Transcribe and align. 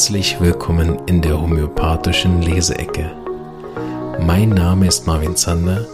Herzlich 0.00 0.40
willkommen 0.40 0.98
in 1.08 1.20
der 1.20 1.38
homöopathischen 1.38 2.40
Leseecke. 2.40 3.14
Mein 4.18 4.48
Name 4.48 4.86
ist 4.86 5.06
Marvin 5.06 5.36
Zander 5.36 5.86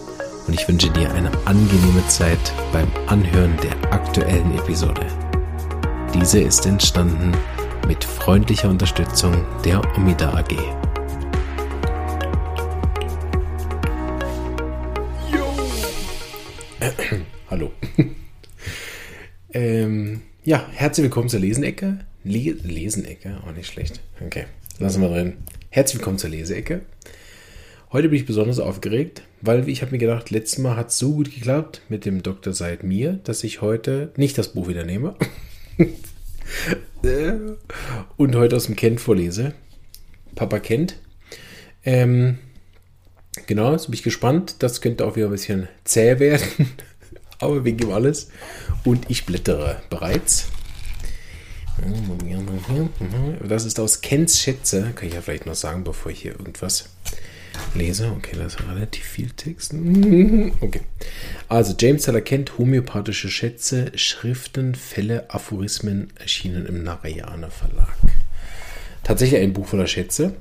und 0.47 0.55
ich 0.55 0.69
wünsche 0.69 0.91
dir 0.91 1.13
eine 1.13 1.29
angenehme 1.45 2.07
Zeit 2.07 2.39
beim 2.73 2.87
Anhören 3.09 3.57
der 3.65 3.93
aktuellen 3.93 4.57
Episode. 4.57 5.05
Diese 6.15 6.39
ist 6.39 6.67
entstanden 6.67 7.33
mit 7.89 8.05
freundlicher 8.05 8.71
Unterstützung 8.71 9.45
der 9.65 9.83
Omida 9.97 10.33
AG. 10.35 10.55
Hallo. 17.51 17.73
ähm, 19.53 20.23
ja, 20.45 20.65
herzlich 20.73 21.03
willkommen 21.03 21.29
zur 21.29 21.41
Lesenecke. 21.41 22.07
Le 22.29 22.57
Lesenecke, 22.65 23.41
auch 23.47 23.53
nicht 23.53 23.69
schlecht. 23.69 24.01
Okay, 24.21 24.47
lassen 24.81 25.01
wir 25.01 25.09
drin. 25.09 25.35
Herzlich 25.71 26.01
willkommen 26.01 26.19
zur 26.19 26.31
Leseecke. 26.31 26.81
Heute 27.93 28.09
bin 28.09 28.19
ich 28.19 28.27
besonders 28.27 28.59
aufgeregt, 28.59 29.23
weil 29.43 29.69
ich 29.69 29.81
habe 29.81 29.93
mir 29.93 29.99
gedacht, 29.99 30.31
letztes 30.31 30.59
Mal 30.59 30.75
hat 30.75 30.89
es 30.89 30.99
so 30.99 31.13
gut 31.13 31.33
geklappt 31.33 31.83
mit 31.89 32.05
dem 32.05 32.25
Doktor 32.25 32.53
seit 32.53 32.83
mir, 32.83 33.21
dass 33.23 33.45
ich 33.45 33.63
heute 33.63 34.11
nicht 34.17 34.37
das 34.39 34.55
Buch 34.55 34.67
wieder 34.67 34.85
nehme 34.85 35.15
und 38.17 38.35
heute 38.35 38.57
aus 38.57 38.67
dem 38.67 38.75
Kent 38.75 39.01
vorlese. 39.01 39.55
Papa 40.35 40.59
kennt. 40.59 40.97
Ähm, 41.85 42.39
genau, 43.47 43.71
jetzt 43.71 43.87
bin 43.87 43.95
ich 43.95 44.03
gespannt. 44.03 44.57
Das 44.65 44.81
könnte 44.81 45.07
auch 45.07 45.15
wieder 45.15 45.27
ein 45.27 45.33
bisschen 45.33 45.69
zäh 45.85 46.19
werden, 46.19 46.71
aber 47.39 47.65
wir 47.65 47.71
geben 47.71 47.93
alles. 47.93 48.31
Und 48.83 49.09
ich 49.11 49.27
blättere 49.27 49.81
bereits. 49.91 50.49
Das 53.47 53.65
ist 53.65 53.79
aus 53.81 54.01
Kents 54.01 54.41
Schätze. 54.41 54.93
Kann 54.95 55.09
ich 55.09 55.15
ja 55.15 55.21
vielleicht 55.21 55.47
noch 55.47 55.55
sagen, 55.55 55.85
bevor 55.85 56.13
ich 56.13 56.23
hier 56.23 56.33
irgendwas 56.33 56.89
lese. 57.75 58.13
Okay, 58.17 58.37
das 58.37 58.55
ist 58.55 58.69
relativ 58.69 59.05
viel 59.05 59.31
Text. 59.31 59.75
Okay. 60.61 60.81
Also, 61.49 61.75
James 61.79 62.03
Teller 62.03 62.21
kennt 62.21 62.59
homöopathische 62.59 63.29
Schätze, 63.29 63.93
Schriften, 63.95 64.75
Fälle, 64.75 65.31
Aphorismen, 65.31 66.13
erschienen 66.19 66.67
im 66.67 66.83
Narayana 66.83 67.51
Verlag. 67.51 67.95
Tatsächlich 69.03 69.41
ein 69.41 69.53
Buch 69.53 69.67
voller 69.67 69.87
Schätze. 69.87 70.35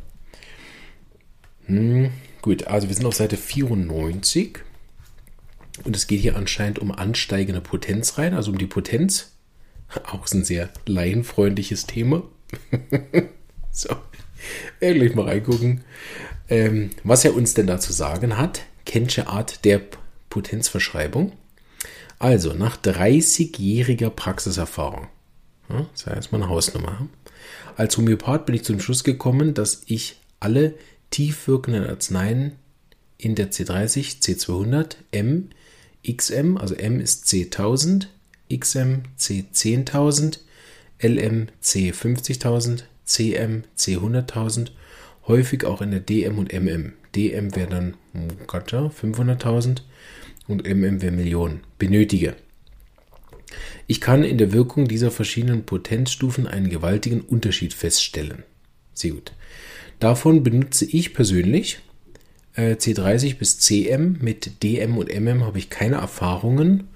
Hm, 1.65 2.11
gut, 2.41 2.67
also 2.67 2.87
wir 2.87 2.95
sind 2.95 3.05
auf 3.05 3.15
Seite 3.15 3.37
94. 3.37 4.59
Und 5.83 5.95
es 5.95 6.07
geht 6.07 6.21
hier 6.21 6.37
anscheinend 6.37 6.79
um 6.79 6.91
ansteigende 6.91 7.61
Potenz 7.61 8.17
rein, 8.17 8.33
also 8.33 8.51
um 8.51 8.57
die 8.57 8.65
Potenz 8.65 9.34
auch 10.05 10.31
ein 10.31 10.43
sehr 10.43 10.69
laienfreundliches 10.85 11.85
Thema. 11.87 12.23
so, 13.71 13.95
gleich 14.79 15.15
mal 15.15 15.25
reingucken. 15.25 15.83
Ähm, 16.47 16.91
was 17.03 17.25
er 17.25 17.35
uns 17.35 17.53
denn 17.53 17.67
dazu 17.67 17.91
sagen 17.91 18.37
hat, 18.37 18.61
Kensche 18.85 19.27
Art 19.27 19.65
der 19.65 19.81
Potenzverschreibung. 20.29 21.33
Also, 22.19 22.53
nach 22.53 22.77
30-jähriger 22.77 24.09
Praxiserfahrung, 24.09 25.07
ja, 25.69 25.87
das 25.91 26.07
erstmal 26.07 26.41
eine 26.41 26.49
Hausnummer. 26.49 27.07
Als 27.75 27.97
Homöopath 27.97 28.45
bin 28.45 28.55
ich 28.55 28.63
zum 28.63 28.79
Schluss 28.79 29.03
gekommen, 29.03 29.53
dass 29.53 29.81
ich 29.87 30.17
alle 30.39 30.75
tief 31.09 31.47
wirkenden 31.47 31.85
Arzneien 31.85 32.53
in 33.17 33.35
der 33.35 33.51
C30, 33.51 34.21
C200, 34.21 34.95
M, 35.11 35.49
XM, 36.09 36.57
also 36.57 36.75
M 36.75 36.99
ist 36.99 37.25
C1000, 37.25 38.07
XM 38.49 39.03
C10.000, 39.17 40.39
LM 41.01 41.47
C50.000, 41.61 42.83
CM 43.05 43.63
C100.000, 43.77 44.69
häufig 45.27 45.65
auch 45.65 45.81
in 45.81 45.91
der 45.91 45.99
DM 45.99 46.37
und 46.37 46.53
MM. 46.53 46.93
DM 47.15 47.55
wäre 47.55 47.69
dann 47.69 47.93
Gotcha, 48.47 48.87
500.000 48.87 49.81
und 50.47 50.67
MM 50.67 51.01
wäre 51.01 51.11
Millionen. 51.11 51.61
Benötige. 51.77 52.35
Ich 53.87 54.01
kann 54.01 54.23
in 54.23 54.37
der 54.37 54.51
Wirkung 54.51 54.87
dieser 54.87 55.11
verschiedenen 55.11 55.63
Potenzstufen 55.65 56.47
einen 56.47 56.69
gewaltigen 56.69 57.21
Unterschied 57.21 57.73
feststellen. 57.73 58.43
Sehr 58.93 59.11
gut. 59.11 59.33
Davon 59.99 60.43
benutze 60.43 60.85
ich 60.85 61.13
persönlich 61.13 61.79
äh, 62.55 62.73
C30 62.73 63.37
bis 63.37 63.59
CM. 63.59 64.17
Mit 64.21 64.63
DM 64.63 64.97
und 64.97 65.09
MM 65.13 65.43
habe 65.43 65.59
ich 65.59 65.69
keine 65.69 65.95
Erfahrungen, 65.95 66.87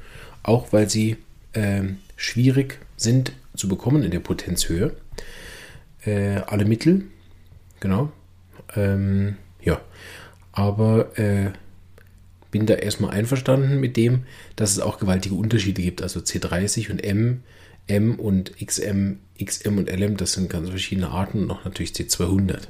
auch 0.43 0.73
weil 0.73 0.89
sie 0.89 1.17
äh, 1.53 1.83
schwierig 2.15 2.79
sind 2.97 3.33
zu 3.55 3.67
bekommen 3.67 4.03
in 4.03 4.11
der 4.11 4.19
Potenzhöhe. 4.19 4.95
Äh, 6.05 6.41
alle 6.47 6.65
Mittel, 6.65 7.05
genau. 7.79 8.11
Ähm, 8.75 9.37
ja, 9.61 9.81
aber 10.51 11.17
äh, 11.17 11.51
bin 12.51 12.65
da 12.65 12.75
erstmal 12.75 13.11
einverstanden 13.11 13.79
mit 13.79 13.97
dem, 13.97 14.23
dass 14.55 14.71
es 14.71 14.79
auch 14.79 14.99
gewaltige 14.99 15.35
Unterschiede 15.35 15.81
gibt. 15.81 16.01
Also 16.01 16.19
C30 16.19 16.91
und 16.91 17.03
M, 17.03 17.43
M 17.87 18.15
und 18.15 18.55
XM, 18.65 19.19
XM 19.43 19.77
und 19.77 19.89
LM, 19.89 20.17
das 20.17 20.33
sind 20.33 20.49
ganz 20.49 20.69
verschiedene 20.69 21.09
Arten 21.09 21.39
und 21.39 21.47
noch 21.47 21.65
natürlich 21.65 21.91
C200. 21.91 22.67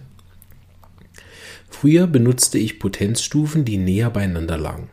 Früher 1.70 2.08
benutzte 2.08 2.58
ich 2.58 2.80
Potenzstufen, 2.80 3.64
die 3.64 3.78
näher 3.78 4.10
beieinander 4.10 4.58
lagen, 4.58 4.90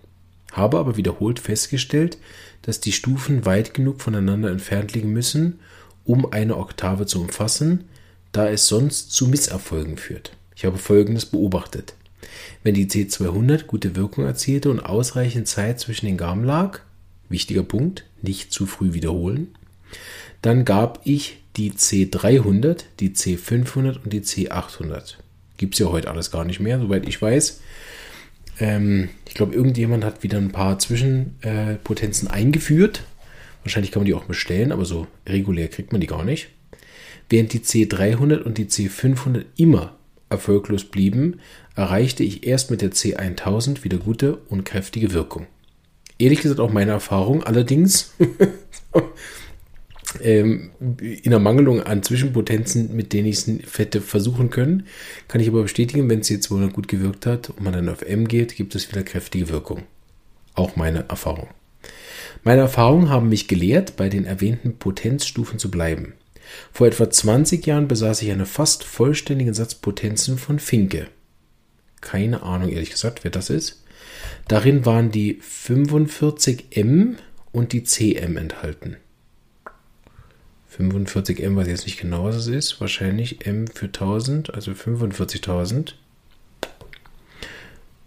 habe 0.52 0.78
aber 0.78 0.96
wiederholt 0.96 1.40
festgestellt, 1.40 2.18
dass 2.66 2.80
die 2.80 2.92
Stufen 2.92 3.46
weit 3.46 3.74
genug 3.74 4.00
voneinander 4.00 4.50
entfernt 4.50 4.92
liegen 4.92 5.12
müssen, 5.12 5.60
um 6.04 6.30
eine 6.32 6.56
Oktave 6.56 7.06
zu 7.06 7.20
umfassen, 7.20 7.84
da 8.32 8.48
es 8.48 8.66
sonst 8.66 9.12
zu 9.12 9.28
Misserfolgen 9.28 9.96
führt. 9.96 10.32
Ich 10.54 10.64
habe 10.64 10.78
Folgendes 10.78 11.26
beobachtet. 11.26 11.94
Wenn 12.64 12.74
die 12.74 12.86
C200 12.86 13.64
gute 13.66 13.94
Wirkung 13.94 14.24
erzielte 14.24 14.70
und 14.70 14.80
ausreichend 14.80 15.46
Zeit 15.46 15.78
zwischen 15.78 16.06
den 16.06 16.16
Gaben 16.16 16.44
lag, 16.44 16.80
wichtiger 17.28 17.62
Punkt, 17.62 18.04
nicht 18.20 18.52
zu 18.52 18.66
früh 18.66 18.92
wiederholen, 18.92 19.54
dann 20.42 20.64
gab 20.64 21.00
ich 21.04 21.38
die 21.56 21.72
C300, 21.72 22.82
die 23.00 23.10
C500 23.10 24.02
und 24.02 24.12
die 24.12 24.20
C800. 24.20 25.14
Gibt 25.56 25.74
es 25.74 25.80
ja 25.80 25.86
heute 25.86 26.10
alles 26.10 26.30
gar 26.30 26.44
nicht 26.44 26.60
mehr, 26.60 26.78
soweit 26.80 27.08
ich 27.08 27.22
weiß. 27.22 27.60
Ähm, 28.58 29.10
ich 29.26 29.34
glaube, 29.34 29.54
irgendjemand 29.54 30.04
hat 30.04 30.22
wieder 30.22 30.38
ein 30.38 30.52
paar 30.52 30.78
Zwischenpotenzen 30.78 32.28
äh, 32.28 32.32
eingeführt. 32.32 33.04
Wahrscheinlich 33.62 33.90
kann 33.90 34.00
man 34.00 34.06
die 34.06 34.14
auch 34.14 34.24
bestellen, 34.24 34.72
aber 34.72 34.84
so 34.84 35.06
regulär 35.26 35.68
kriegt 35.68 35.92
man 35.92 36.00
die 36.00 36.06
gar 36.06 36.24
nicht. 36.24 36.48
Während 37.28 37.52
die 37.52 37.60
C300 37.60 38.42
und 38.42 38.58
die 38.58 38.66
C500 38.66 39.44
immer 39.56 39.96
erfolglos 40.28 40.84
blieben, 40.84 41.40
erreichte 41.74 42.22
ich 42.22 42.46
erst 42.46 42.70
mit 42.70 42.82
der 42.82 42.92
C1000 42.92 43.84
wieder 43.84 43.98
gute 43.98 44.36
und 44.48 44.64
kräftige 44.64 45.12
Wirkung. 45.12 45.46
Ehrlich 46.18 46.40
gesagt 46.40 46.60
auch 46.60 46.72
meine 46.72 46.92
Erfahrung, 46.92 47.44
allerdings 47.44 48.14
ähm, 50.22 50.70
in 51.00 51.30
der 51.30 51.38
Mangelung 51.38 51.82
an 51.82 52.02
Zwischenpotenzen, 52.02 52.94
mit 52.94 53.12
denen 53.12 53.28
ich 53.28 53.46
es 53.46 53.78
hätte 53.78 54.00
versuchen 54.00 54.50
können, 54.50 54.86
kann 55.28 55.40
ich 55.40 55.48
aber 55.48 55.62
bestätigen, 55.62 56.08
wenn 56.08 56.20
es 56.20 56.28
jetzt 56.28 56.44
200 56.44 56.72
gut 56.72 56.88
gewirkt 56.88 57.26
hat 57.26 57.50
und 57.50 57.62
man 57.62 57.72
dann 57.72 57.88
auf 57.88 58.02
M 58.02 58.28
geht, 58.28 58.56
gibt 58.56 58.74
es 58.74 58.90
wieder 58.90 59.02
kräftige 59.02 59.48
Wirkung. 59.48 59.82
Auch 60.54 60.76
meine 60.76 61.08
Erfahrung. 61.08 61.48
Meine 62.44 62.62
Erfahrungen 62.62 63.10
haben 63.10 63.28
mich 63.28 63.48
gelehrt, 63.48 63.96
bei 63.96 64.08
den 64.08 64.24
erwähnten 64.24 64.76
Potenzstufen 64.78 65.58
zu 65.58 65.70
bleiben. 65.70 66.14
Vor 66.72 66.86
etwa 66.86 67.10
20 67.10 67.66
Jahren 67.66 67.88
besaß 67.88 68.22
ich 68.22 68.30
einen 68.30 68.46
fast 68.46 68.84
vollständigen 68.84 69.54
Satz 69.54 69.74
Potenzen 69.74 70.38
von 70.38 70.58
Finke. 70.58 71.08
Keine 72.00 72.42
Ahnung, 72.42 72.70
ehrlich 72.70 72.90
gesagt, 72.90 73.24
wer 73.24 73.30
das 73.30 73.50
ist. 73.50 73.82
Darin 74.48 74.86
waren 74.86 75.10
die 75.10 75.40
45M 75.40 77.16
und 77.52 77.72
die 77.72 77.82
CM 77.82 78.36
enthalten. 78.36 78.96
45M 80.78 81.56
weiß 81.56 81.66
ich 81.66 81.72
jetzt 81.72 81.86
nicht 81.86 82.00
genau, 82.00 82.24
was 82.24 82.36
es 82.36 82.46
ist. 82.48 82.80
Wahrscheinlich 82.80 83.46
M 83.46 83.66
für 83.66 83.86
1000, 83.86 84.54
also 84.54 84.72
45.000. 84.72 85.94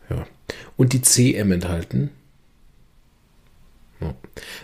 Ja. 0.10 0.25
Und 0.77 0.94
die 0.94 1.01
CM 1.01 1.51
enthalten. 1.51 2.12
Ja. 4.01 4.16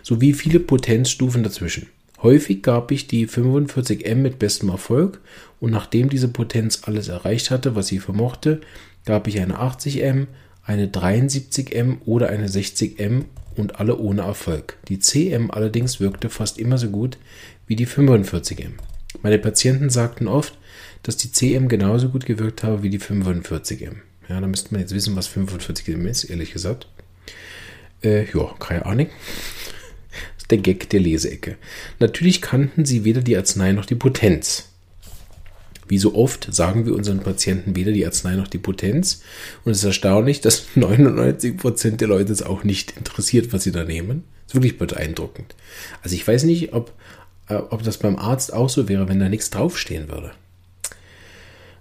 Sowie 0.04 0.34
viele 0.34 0.60
Potenzstufen 0.60 1.44
dazwischen. 1.44 1.88
Häufig 2.22 2.64
gab 2.64 2.92
ich 2.92 3.08
die 3.08 3.28
45M 3.28 4.16
mit 4.16 4.40
bestem 4.40 4.70
Erfolg 4.70 5.20
und 5.60 5.72
nachdem 5.72 6.10
diese 6.10 6.28
Potenz 6.28 6.82
alles 6.84 7.08
erreicht 7.08 7.52
hatte, 7.52 7.76
was 7.76 7.88
sie 7.88 8.00
vermochte, 8.00 8.62
gab 9.06 9.28
ich 9.28 9.40
eine 9.40 9.60
80M, 9.60 10.28
eine 10.64 10.88
73M 10.88 11.98
oder 12.06 12.30
eine 12.30 12.48
60M 12.48 13.26
und 13.56 13.80
alle 13.80 13.98
ohne 13.98 14.24
Erfolg. 14.24 14.78
Die 14.88 15.00
CM 15.00 15.52
allerdings 15.52 16.00
wirkte 16.00 16.30
fast 16.30 16.58
immer 16.58 16.78
so 16.78 16.90
gut 16.90 17.18
wie 17.68 17.76
die 17.76 17.88
45M. 17.88 18.72
Meine 19.22 19.40
Patienten 19.40 19.90
sagten 19.90 20.28
oft, 20.28 20.58
dass 21.04 21.18
die 21.18 21.32
CM 21.32 21.68
genauso 21.68 22.10
gut 22.10 22.26
gewirkt 22.26 22.64
habe 22.64 22.84
wie 22.84 22.90
die 22.90 23.00
45M. 23.00 23.96
Ja, 24.28 24.42
da 24.42 24.48
müsste 24.48 24.74
man 24.74 24.82
jetzt 24.82 24.94
wissen, 24.94 25.16
was 25.16 25.30
45M 25.30 26.08
ist, 26.08 26.24
ehrlich 26.26 26.52
gesagt. 26.52 26.88
Äh, 28.04 28.26
ja, 28.32 28.54
keine 28.60 28.86
Ahnung. 28.86 29.08
Das 30.36 30.44
ist 30.44 30.52
der 30.52 30.58
Gag 30.60 30.90
der 30.90 31.00
Leseecke. 31.00 31.58
Natürlich 32.00 32.42
kannten 32.42 32.86
sie 32.86 33.04
weder 33.04 33.22
die 33.22 33.38
Arznei 33.38 33.72
noch 33.72 33.86
die 33.86 33.96
Potenz. 33.96 34.70
Wie 35.88 36.00
so 36.00 36.16
oft 36.16 36.54
sagen 36.54 36.86
wir 36.88 36.96
unseren 36.96 37.20
Patienten 37.20 37.76
weder 37.76 37.92
die 37.92 38.06
Arznei 38.06 38.36
noch 38.36 38.48
die 38.48 38.58
Potenz. 38.58 39.22
Und 39.64 39.72
es 39.72 39.80
ist 39.80 39.84
erstaunlich, 39.84 40.42
dass 40.42 40.68
99% 40.76 41.98
der 41.98 42.08
Leute 42.08 42.34
es 42.34 42.42
auch 42.42 42.64
nicht 42.64 42.98
interessiert, 42.98 43.54
was 43.54 43.64
sie 43.64 43.72
da 43.72 43.84
nehmen. 43.84 44.24
Das 44.48 44.56
ist 44.56 44.62
wirklich 44.62 44.78
beeindruckend. 44.78 45.56
Also 46.02 46.16
ich 46.16 46.28
weiß 46.28 46.44
nicht, 46.44 46.74
ob, 46.74 46.94
äh, 47.48 47.56
ob 47.56 47.84
das 47.84 47.98
beim 47.98 48.18
Arzt 48.18 48.54
auch 48.54 48.70
so 48.70 48.88
wäre, 48.88 49.08
wenn 49.08 49.20
da 49.20 49.30
nichts 49.30 49.50
draufstehen 49.50 50.10
würde. 50.10 50.32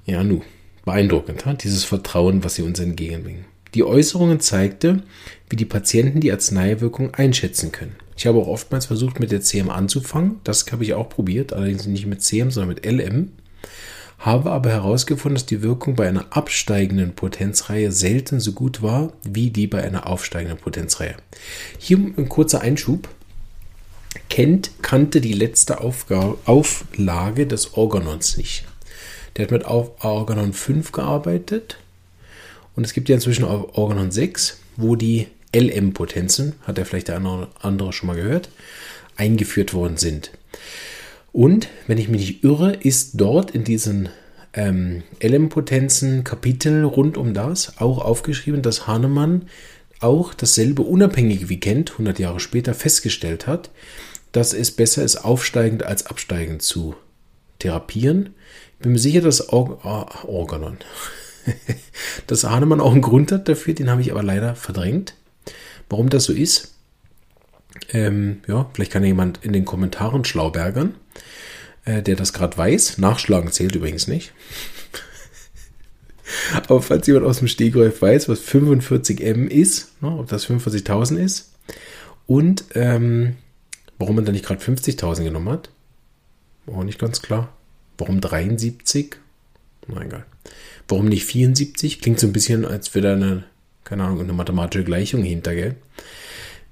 Ja, 0.06 0.22
nu, 0.22 0.42
beeindruckend, 0.84 1.46
ha? 1.46 1.54
dieses 1.54 1.84
Vertrauen, 1.84 2.44
was 2.44 2.56
sie 2.56 2.62
uns 2.62 2.78
entgegenbringen. 2.78 3.46
Die 3.74 3.84
Äußerungen 3.84 4.40
zeigte, 4.40 5.02
wie 5.48 5.56
die 5.56 5.64
Patienten 5.64 6.20
die 6.20 6.30
Arzneiwirkung 6.30 7.14
einschätzen 7.14 7.72
können. 7.72 7.96
Ich 8.16 8.26
habe 8.26 8.38
auch 8.38 8.46
oftmals 8.46 8.86
versucht, 8.86 9.18
mit 9.18 9.32
der 9.32 9.40
CM 9.40 9.70
anzufangen. 9.70 10.40
Das 10.44 10.70
habe 10.70 10.84
ich 10.84 10.94
auch 10.94 11.08
probiert, 11.08 11.52
allerdings 11.52 11.86
nicht 11.86 12.06
mit 12.06 12.22
CM, 12.22 12.52
sondern 12.52 12.74
mit 12.74 12.86
LM 12.86 13.30
habe 14.24 14.52
aber 14.52 14.70
herausgefunden, 14.70 15.34
dass 15.34 15.46
die 15.46 15.62
Wirkung 15.62 15.96
bei 15.96 16.08
einer 16.08 16.26
absteigenden 16.30 17.12
Potenzreihe 17.12 17.92
selten 17.92 18.40
so 18.40 18.52
gut 18.52 18.82
war 18.82 19.12
wie 19.22 19.50
die 19.50 19.66
bei 19.66 19.82
einer 19.82 20.06
aufsteigenden 20.06 20.58
Potenzreihe. 20.58 21.16
Hier 21.78 21.98
ein 21.98 22.28
kurzer 22.28 22.62
Einschub. 22.62 23.08
Kent 24.28 24.70
kannte 24.82 25.20
die 25.20 25.32
letzte 25.32 25.80
Aufgabe, 25.80 26.38
Auflage 26.44 27.46
des 27.46 27.74
Organons 27.74 28.36
nicht. 28.36 28.64
Der 29.36 29.44
hat 29.44 29.50
mit 29.50 29.64
Organon 29.64 30.52
5 30.52 30.92
gearbeitet 30.92 31.78
und 32.76 32.84
es 32.84 32.92
gibt 32.92 33.08
ja 33.08 33.14
inzwischen 33.14 33.44
auch 33.44 33.74
Organon 33.74 34.10
6, 34.10 34.60
wo 34.76 34.96
die 34.96 35.28
LM-Potenzen, 35.54 36.54
hat 36.62 36.78
er 36.78 36.86
vielleicht 36.86 37.08
der 37.08 37.16
andere 37.16 37.92
schon 37.92 38.08
mal 38.08 38.16
gehört, 38.16 38.48
eingeführt 39.16 39.72
worden 39.72 39.96
sind. 39.96 40.32
Und, 41.32 41.68
wenn 41.86 41.98
ich 41.98 42.08
mich 42.08 42.20
nicht 42.20 42.44
irre, 42.44 42.74
ist 42.74 43.20
dort 43.20 43.52
in 43.52 43.64
diesen 43.64 44.08
ähm, 44.52 45.02
LM-Potenzen 45.20 46.24
Kapitel 46.24 46.84
rund 46.84 47.16
um 47.16 47.34
das 47.34 47.78
auch 47.78 47.98
aufgeschrieben, 47.98 48.62
dass 48.62 48.86
Hahnemann 48.86 49.42
auch 50.00 50.34
dasselbe 50.34 50.82
Unabhängige 50.82 51.48
wie 51.48 51.60
Kent 51.60 51.92
100 51.92 52.18
Jahre 52.18 52.40
später 52.40 52.74
festgestellt 52.74 53.46
hat, 53.46 53.70
dass 54.32 54.52
es 54.52 54.70
besser 54.70 55.04
ist, 55.04 55.16
aufsteigend 55.16 55.84
als 55.84 56.06
absteigend 56.06 56.62
zu 56.62 56.96
therapieren. 57.58 58.34
Ich 58.74 58.82
bin 58.82 58.92
mir 58.92 58.98
sicher, 58.98 59.20
dass 59.20 59.52
Or 59.52 59.80
oh, 59.84 60.28
Organon, 60.28 60.78
dass 62.26 62.44
Hahnemann 62.44 62.80
auch 62.80 62.92
einen 62.92 63.02
Grund 63.02 63.32
hat 63.32 63.48
dafür, 63.48 63.74
den 63.74 63.90
habe 63.90 64.00
ich 64.02 64.10
aber 64.10 64.22
leider 64.22 64.54
verdrängt. 64.56 65.14
Warum 65.88 66.08
das 66.08 66.24
so 66.24 66.32
ist, 66.32 66.74
ähm, 67.90 68.40
ja, 68.46 68.68
vielleicht 68.72 68.92
kann 68.92 69.04
jemand 69.04 69.44
in 69.44 69.52
den 69.52 69.64
Kommentaren 69.64 70.24
schlaubergern, 70.24 70.94
äh, 71.84 72.02
der 72.02 72.16
das 72.16 72.32
gerade 72.32 72.56
weiß. 72.56 72.98
Nachschlagen 72.98 73.52
zählt 73.52 73.74
übrigens 73.74 74.08
nicht. 74.08 74.32
Aber 76.66 76.82
falls 76.82 77.06
jemand 77.06 77.26
aus 77.26 77.38
dem 77.38 77.48
Stegreif 77.48 78.02
weiß, 78.02 78.28
was 78.28 78.40
45M 78.42 79.46
ist, 79.48 80.00
ne, 80.02 80.08
ob 80.08 80.28
das 80.28 80.46
45.000 80.46 81.16
ist 81.16 81.52
und 82.26 82.64
ähm, 82.74 83.36
warum 83.98 84.16
man 84.16 84.24
da 84.24 84.32
nicht 84.32 84.44
gerade 84.44 84.62
50.000 84.62 85.24
genommen 85.24 85.48
hat, 85.48 85.70
auch 86.66 86.84
nicht 86.84 86.98
ganz 86.98 87.22
klar. 87.22 87.52
Warum 87.98 88.20
73? 88.20 89.16
Na 89.86 90.02
egal. 90.02 90.26
Warum 90.88 91.08
nicht 91.08 91.24
74? 91.24 92.00
Klingt 92.00 92.20
so 92.20 92.26
ein 92.26 92.32
bisschen, 92.32 92.64
als 92.64 92.94
wäre 92.94 93.08
da 93.08 93.12
eine, 93.14 93.44
keine 93.84 94.04
Ahnung, 94.04 94.20
eine 94.20 94.32
mathematische 94.32 94.84
Gleichung 94.84 95.22
hinter, 95.22 95.54
gell? 95.54 95.76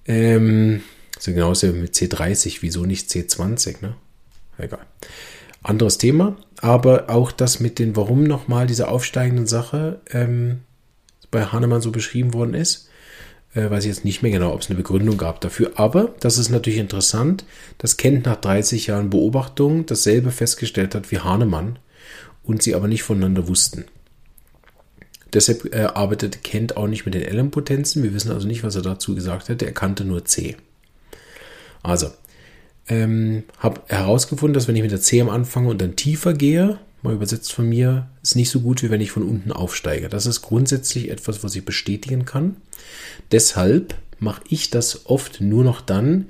Ähm, 0.06 0.82
so 1.18 1.32
genauso 1.32 1.68
mit 1.68 1.94
C30, 1.94 2.58
wieso 2.60 2.84
nicht 2.84 3.08
C20, 3.08 3.76
ne? 3.82 3.94
Egal. 4.58 4.86
Anderes 5.62 5.98
Thema, 5.98 6.36
aber 6.60 7.08
auch 7.08 7.30
das 7.30 7.60
mit 7.60 7.78
den, 7.78 7.96
warum 7.96 8.24
nochmal 8.24 8.66
diese 8.66 8.88
aufsteigenden 8.88 9.46
Sache 9.46 10.00
ähm, 10.10 10.60
bei 11.30 11.46
Hahnemann 11.46 11.80
so 11.80 11.92
beschrieben 11.92 12.34
worden 12.34 12.54
ist, 12.54 12.88
äh, 13.54 13.70
weiß 13.70 13.84
ich 13.84 13.88
jetzt 13.88 14.04
nicht 14.04 14.22
mehr 14.22 14.32
genau, 14.32 14.52
ob 14.52 14.60
es 14.60 14.68
eine 14.68 14.76
Begründung 14.76 15.18
gab 15.18 15.40
dafür. 15.40 15.72
Aber 15.76 16.14
das 16.20 16.38
ist 16.38 16.50
natürlich 16.50 16.78
interessant, 16.78 17.44
dass 17.78 17.96
Kent 17.96 18.26
nach 18.26 18.36
30 18.36 18.88
Jahren 18.88 19.10
Beobachtung 19.10 19.86
dasselbe 19.86 20.30
festgestellt 20.30 20.94
hat 20.94 21.10
wie 21.10 21.18
Hahnemann 21.18 21.78
und 22.42 22.62
sie 22.62 22.74
aber 22.74 22.88
nicht 22.88 23.02
voneinander 23.02 23.48
wussten. 23.48 23.84
Deshalb 25.32 25.74
äh, 25.74 25.84
arbeitete 25.84 26.38
Kent 26.38 26.76
auch 26.76 26.86
nicht 26.86 27.06
mit 27.06 27.14
den 27.14 27.22
LM-Potenzen. 27.22 28.02
Wir 28.02 28.12
wissen 28.12 28.32
also 28.32 28.46
nicht, 28.46 28.64
was 28.64 28.76
er 28.76 28.82
dazu 28.82 29.14
gesagt 29.14 29.48
hätte. 29.48 29.64
Er 29.64 29.72
kannte 29.72 30.04
nur 30.04 30.24
C. 30.24 30.56
Also, 31.82 32.10
ähm, 32.88 33.44
habe 33.58 33.82
herausgefunden, 33.86 34.54
dass 34.54 34.68
wenn 34.68 34.76
ich 34.76 34.82
mit 34.82 34.90
der 34.90 35.00
CM 35.00 35.28
anfange 35.28 35.68
und 35.68 35.80
dann 35.80 35.96
tiefer 35.96 36.34
gehe, 36.34 36.78
mal 37.02 37.14
übersetzt 37.14 37.52
von 37.52 37.68
mir, 37.68 38.08
ist 38.22 38.36
nicht 38.36 38.50
so 38.50 38.60
gut, 38.60 38.82
wie 38.82 38.90
wenn 38.90 39.00
ich 39.00 39.10
von 39.10 39.22
unten 39.22 39.52
aufsteige. 39.52 40.08
Das 40.08 40.26
ist 40.26 40.42
grundsätzlich 40.42 41.10
etwas, 41.10 41.42
was 41.42 41.54
ich 41.54 41.64
bestätigen 41.64 42.24
kann. 42.24 42.56
Deshalb 43.30 43.94
mache 44.18 44.42
ich 44.48 44.70
das 44.70 45.06
oft 45.06 45.40
nur 45.40 45.64
noch 45.64 45.80
dann, 45.80 46.26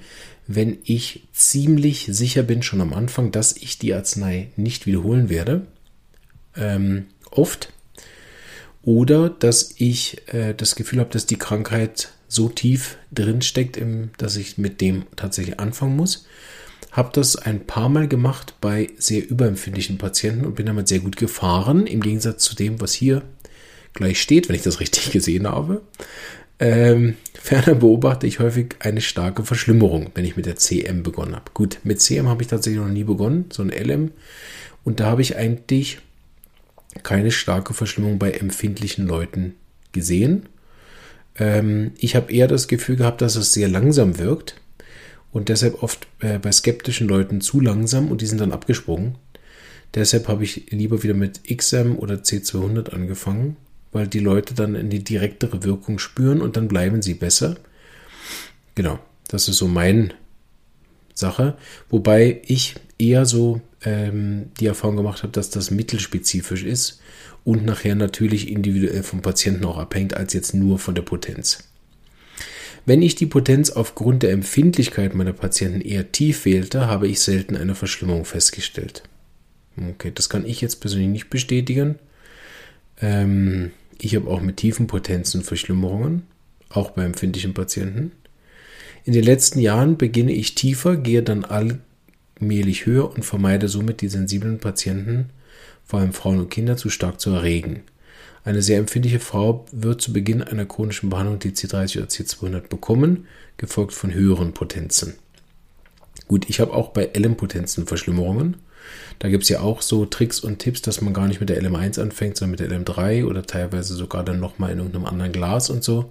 wenn 0.46 0.78
ich 0.84 1.28
ziemlich 1.32 2.08
sicher 2.10 2.43
bin, 2.43 2.62
schon 2.62 2.81
am 2.81 2.93
Anfang, 2.93 3.31
dass 3.31 3.56
ich 3.56 3.78
die 3.78 3.94
Arznei 3.94 4.48
nicht 4.56 4.87
wiederholen 4.87 5.28
werde. 5.28 5.66
Ähm, 6.56 7.06
oft 7.31 7.72
oder 8.82 9.31
dass 9.31 9.75
ich 9.78 10.28
äh, 10.32 10.55
das 10.55 10.75
Gefühl 10.75 11.00
habe, 11.00 11.10
dass 11.10 11.26
die 11.26 11.38
Krankheit 11.38 12.10
so 12.32 12.49
tief 12.49 12.96
drin 13.12 13.43
steckt, 13.43 13.79
dass 14.19 14.37
ich 14.37 14.58
mit 14.58 14.81
dem 14.81 15.05
tatsächlich 15.17 15.61
anfangen 15.61 15.96
muss. 15.96 16.26
Habe 16.90 17.11
das 17.12 17.37
ein 17.37 17.67
paar 17.67 17.88
Mal 17.88 18.08
gemacht 18.08 18.55
bei 18.61 18.90
sehr 18.99 19.29
überempfindlichen 19.29 19.99
Patienten 19.99 20.44
und 20.44 20.56
bin 20.56 20.67
damit 20.67 20.88
sehr 20.88 21.00
gut 21.00 21.17
gefahren, 21.17 21.87
im 21.87 22.00
Gegensatz 22.00 22.44
zu 22.44 22.55
dem, 22.55 22.81
was 22.81 22.93
hier 22.93 23.23
gleich 23.94 24.20
steht, 24.20 24.49
wenn 24.49 24.56
ich 24.56 24.62
das 24.62 24.81
richtig 24.81 25.11
gesehen 25.11 25.46
habe. 25.46 25.82
Ähm, 26.58 27.17
ferner 27.34 27.75
beobachte 27.75 28.26
ich 28.26 28.40
häufig 28.40 28.76
eine 28.81 29.00
starke 29.00 29.44
Verschlimmerung, 29.44 30.11
wenn 30.14 30.25
ich 30.25 30.37
mit 30.37 30.46
der 30.46 30.56
CM 30.56 31.02
begonnen 31.02 31.34
habe. 31.34 31.50
Gut, 31.52 31.81
mit 31.84 32.00
CM 32.00 32.29
habe 32.29 32.43
ich 32.43 32.49
tatsächlich 32.49 32.82
noch 32.82 32.88
nie 32.88 33.05
begonnen, 33.05 33.46
so 33.50 33.62
ein 33.62 33.70
LM. 33.70 34.12
Und 34.84 35.00
da 35.00 35.06
habe 35.06 35.23
ich 35.23 35.37
eigentlich 35.37 35.99
keine 37.02 37.31
starke 37.31 37.75
Verschlimmung 37.75 38.19
bei 38.19 38.32
empfindlichen 38.32 39.06
Leuten 39.06 39.55
gesehen. 39.93 40.49
Ähm, 41.37 41.93
ich 41.99 42.17
habe 42.17 42.32
eher 42.32 42.49
das 42.49 42.69
Gefühl 42.69 42.96
gehabt, 42.96 43.20
dass 43.22 43.36
es 43.36 43.53
sehr 43.53 43.69
langsam 43.69 44.19
wirkt 44.19 44.56
und 45.32 45.48
deshalb 45.48 45.82
oft 45.82 46.06
äh, 46.20 46.39
bei 46.39 46.53
skeptischen 46.53 47.08
Leuten 47.08 47.41
zu 47.41 47.60
langsam 47.60 48.10
und 48.10 48.20
die 48.20 48.27
sind 48.27 48.41
dann 48.41 48.53
abgesprungen. 48.53 49.17
Deshalb 49.94 50.29
habe 50.29 50.44
ich 50.44 50.70
lieber 50.70 51.03
wieder 51.03 51.15
mit 51.15 51.41
XM 51.44 51.98
oder 51.98 52.17
C200 52.17 52.91
angefangen, 52.91 53.56
weil 53.93 54.06
die 54.06 54.20
Leute 54.20 54.55
dann 54.55 54.74
in 54.74 54.89
die 54.89 55.05
direktere 55.05 55.65
Wirkung 55.65 55.98
spüren 55.98 56.41
und 56.41 56.56
dann 56.56 56.69
bleiben 56.69 57.03
sie 57.03 57.15
besser. 57.15 57.56
Genau, 58.74 58.98
das 59.29 59.48
ist 59.48 59.56
so 59.56 59.69
mein 59.69 60.15
Sache. 61.12 61.56
Wobei 61.91 62.41
ich 62.46 62.74
eher 62.98 63.27
so 63.27 63.60
ähm, 63.84 64.51
die 64.60 64.67
Erfahrung 64.67 64.96
gemacht 64.96 65.22
habe, 65.22 65.32
dass 65.32 65.51
das 65.51 65.70
mittelspezifisch 65.70 66.65
ist 66.65 67.01
und 67.44 67.65
nachher 67.65 67.94
natürlich 67.94 68.51
individuell 68.51 69.03
vom 69.03 69.22
Patienten 69.22 69.65
auch 69.65 69.79
abhängt, 69.79 70.15
als 70.15 70.32
jetzt 70.32 70.55
nur 70.55 70.79
von 70.79 70.94
der 70.94 71.03
Potenz. 71.03 71.58
Wenn 72.84 73.03
ich 73.03 73.15
die 73.15 73.27
Potenz 73.27 73.70
aufgrund 73.70 74.22
der 74.22 74.32
Empfindlichkeit 74.32 75.15
meiner 75.15 75.32
Patienten 75.32 75.81
eher 75.81 76.11
tief 76.11 76.44
wählte, 76.44 76.87
habe 76.87 77.06
ich 77.06 77.20
selten 77.20 77.56
eine 77.56 77.75
Verschlimmung 77.75 78.25
festgestellt. 78.25 79.05
Okay, 79.77 80.11
das 80.15 80.29
kann 80.29 80.44
ich 80.44 80.61
jetzt 80.61 80.77
persönlich 80.77 81.08
nicht 81.08 81.31
bestätigen. 81.31 81.96
Ähm, 83.01 83.70
ich 84.01 84.17
habe 84.17 84.29
auch 84.29 84.41
mit 84.41 84.56
tiefen 84.56 84.89
Potenzen 84.89 85.43
Verschlimmerungen, 85.43 86.22
auch 86.70 86.91
bei 86.91 87.05
empfindlichen 87.05 87.55
Patienten. 87.55 88.13
In 89.05 89.13
den 89.13 89.25
letzten 89.25 89.61
Jahren 89.61 89.96
beginne 89.96 90.32
ich 90.32 90.55
tiefer, 90.55 90.96
gehe 90.96 91.22
dann 91.22 91.44
allmählich 91.44 92.87
höher 92.87 93.13
und 93.13 93.25
vermeide 93.25 93.69
somit 93.69 94.01
die 94.01 94.08
sensiblen 94.08 94.58
Patienten 94.58 95.31
vor 95.84 96.01
allem 96.01 96.12
Frauen 96.12 96.39
und 96.39 96.51
Kinder, 96.51 96.77
zu 96.77 96.91
stark 96.91 97.20
zu 97.20 97.31
erregen. 97.31 97.82
Eine 98.44 98.62
sehr 98.62 98.79
empfindliche 98.79 99.20
Frau 99.20 99.67
wird 99.70 100.01
zu 100.01 100.12
Beginn 100.12 100.43
einer 100.43 100.65
chronischen 100.65 101.10
Behandlung 101.10 101.39
die 101.39 101.53
C30 101.53 101.98
oder 101.98 102.08
C200 102.08 102.69
bekommen, 102.69 103.27
gefolgt 103.56 103.93
von 103.93 104.12
höheren 104.12 104.53
Potenzen. 104.53 105.15
Gut, 106.27 106.48
ich 106.48 106.60
habe 106.60 106.72
auch 106.72 106.89
bei 106.89 107.10
LM-Potenzen 107.15 107.86
Verschlimmerungen. 107.86 108.56
Da 109.20 109.29
gibt 109.29 109.44
es 109.44 109.48
ja 109.48 109.60
auch 109.60 109.82
so 109.82 110.06
Tricks 110.06 110.41
und 110.41 110.58
Tipps, 110.58 110.82
dass 110.82 111.01
man 111.01 111.15
gar 111.15 111.29
nicht 111.29 111.41
mit 111.41 111.51
der 111.51 111.62
LM1 111.62 112.01
anfängt, 112.01 112.36
sondern 112.36 112.51
mit 112.53 112.60
der 112.60 112.70
LM3 112.70 113.27
oder 113.27 113.44
teilweise 113.44 113.94
sogar 113.94 114.24
dann 114.24 114.41
nochmal 114.41 114.72
in 114.72 114.79
irgendeinem 114.79 115.06
anderen 115.06 115.32
Glas 115.32 115.70
und 115.70 115.84
so. 115.84 116.10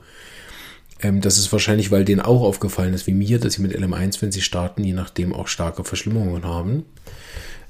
Ähm, 1.01 1.19
das 1.19 1.37
ist 1.37 1.51
wahrscheinlich, 1.51 1.91
weil 1.91 2.05
denen 2.05 2.21
auch 2.21 2.41
aufgefallen 2.43 2.93
ist, 2.93 3.07
wie 3.07 3.13
mir, 3.13 3.39
dass 3.39 3.53
sie 3.53 3.61
mit 3.61 3.75
LM1, 3.75 4.21
wenn 4.21 4.31
sie 4.31 4.41
starten, 4.41 4.83
je 4.83 4.93
nachdem 4.93 5.33
auch 5.33 5.47
starke 5.47 5.83
Verschlimmerungen 5.83 6.45
haben. 6.45 6.85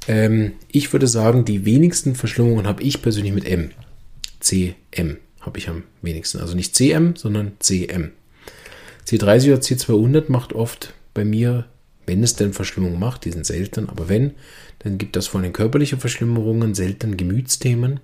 Ähm, 0.07 0.53
ich 0.67 0.91
würde 0.93 1.07
sagen, 1.07 1.45
die 1.45 1.65
wenigsten 1.65 2.15
Verschlimmungen 2.15 2.67
habe 2.67 2.83
ich 2.83 3.01
persönlich 3.01 3.33
mit 3.33 3.45
M. 3.45 3.71
CM 4.39 5.17
habe 5.39 5.57
ich 5.57 5.69
am 5.69 5.83
wenigsten. 6.01 6.39
Also 6.39 6.55
nicht 6.55 6.75
CM, 6.75 7.15
sondern 7.15 7.53
CM. 7.59 8.11
C30 9.07 9.47
oder 9.47 9.61
C200 9.61 10.25
macht 10.31 10.53
oft 10.53 10.93
bei 11.13 11.25
mir 11.25 11.65
wenn 12.05 12.23
es 12.23 12.35
denn 12.35 12.53
Verschlimmungen 12.53 12.99
macht, 12.99 13.25
die 13.25 13.31
sind 13.31 13.45
selten, 13.45 13.87
aber 13.89 14.09
wenn, 14.09 14.31
dann 14.79 14.97
gibt 14.97 15.15
das 15.15 15.27
vor 15.27 15.39
allem 15.39 15.53
körperliche 15.53 15.97
Verschlimmerungen, 15.97 16.73
selten 16.75 17.15
Gemütsthemen. 17.15 17.99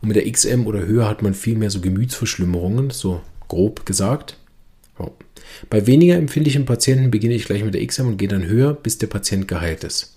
Und 0.00 0.08
mit 0.08 0.16
der 0.16 0.30
XM 0.30 0.66
oder 0.66 0.86
höher 0.86 1.08
hat 1.08 1.22
man 1.22 1.34
viel 1.34 1.56
mehr 1.56 1.70
so 1.70 1.80
Gemütsverschlimmerungen, 1.80 2.90
so 2.90 3.22
grob 3.48 3.86
gesagt. 3.86 4.38
Ja. 4.98 5.10
Bei 5.70 5.86
weniger 5.86 6.16
empfindlichen 6.16 6.66
Patienten 6.66 7.10
beginne 7.10 7.34
ich 7.34 7.46
gleich 7.46 7.64
mit 7.64 7.74
der 7.74 7.84
XM 7.84 8.08
und 8.08 8.18
gehe 8.18 8.28
dann 8.28 8.46
höher, 8.46 8.74
bis 8.74 8.98
der 8.98 9.06
Patient 9.06 9.48
geheilt 9.48 9.82
ist. 9.82 10.14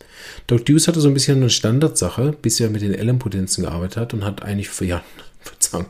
Doc 0.48 0.65
Deuce 0.65 0.88
hatte 0.88 1.01
so 1.01 1.07
ein 1.07 1.13
bisschen 1.13 1.38
eine 1.38 1.50
Standardsache, 1.50 2.36
bis 2.41 2.60
er 2.60 2.69
mit 2.69 2.81
den 2.81 2.93
L-Potenzen 2.93 3.63
gearbeitet 3.63 3.98
hat 3.98 4.13
und 4.13 4.24
hat 4.24 4.43
eigentlich 4.43 4.69
für, 4.69 4.86
ja, 4.86 5.03
sagen, 5.60 5.88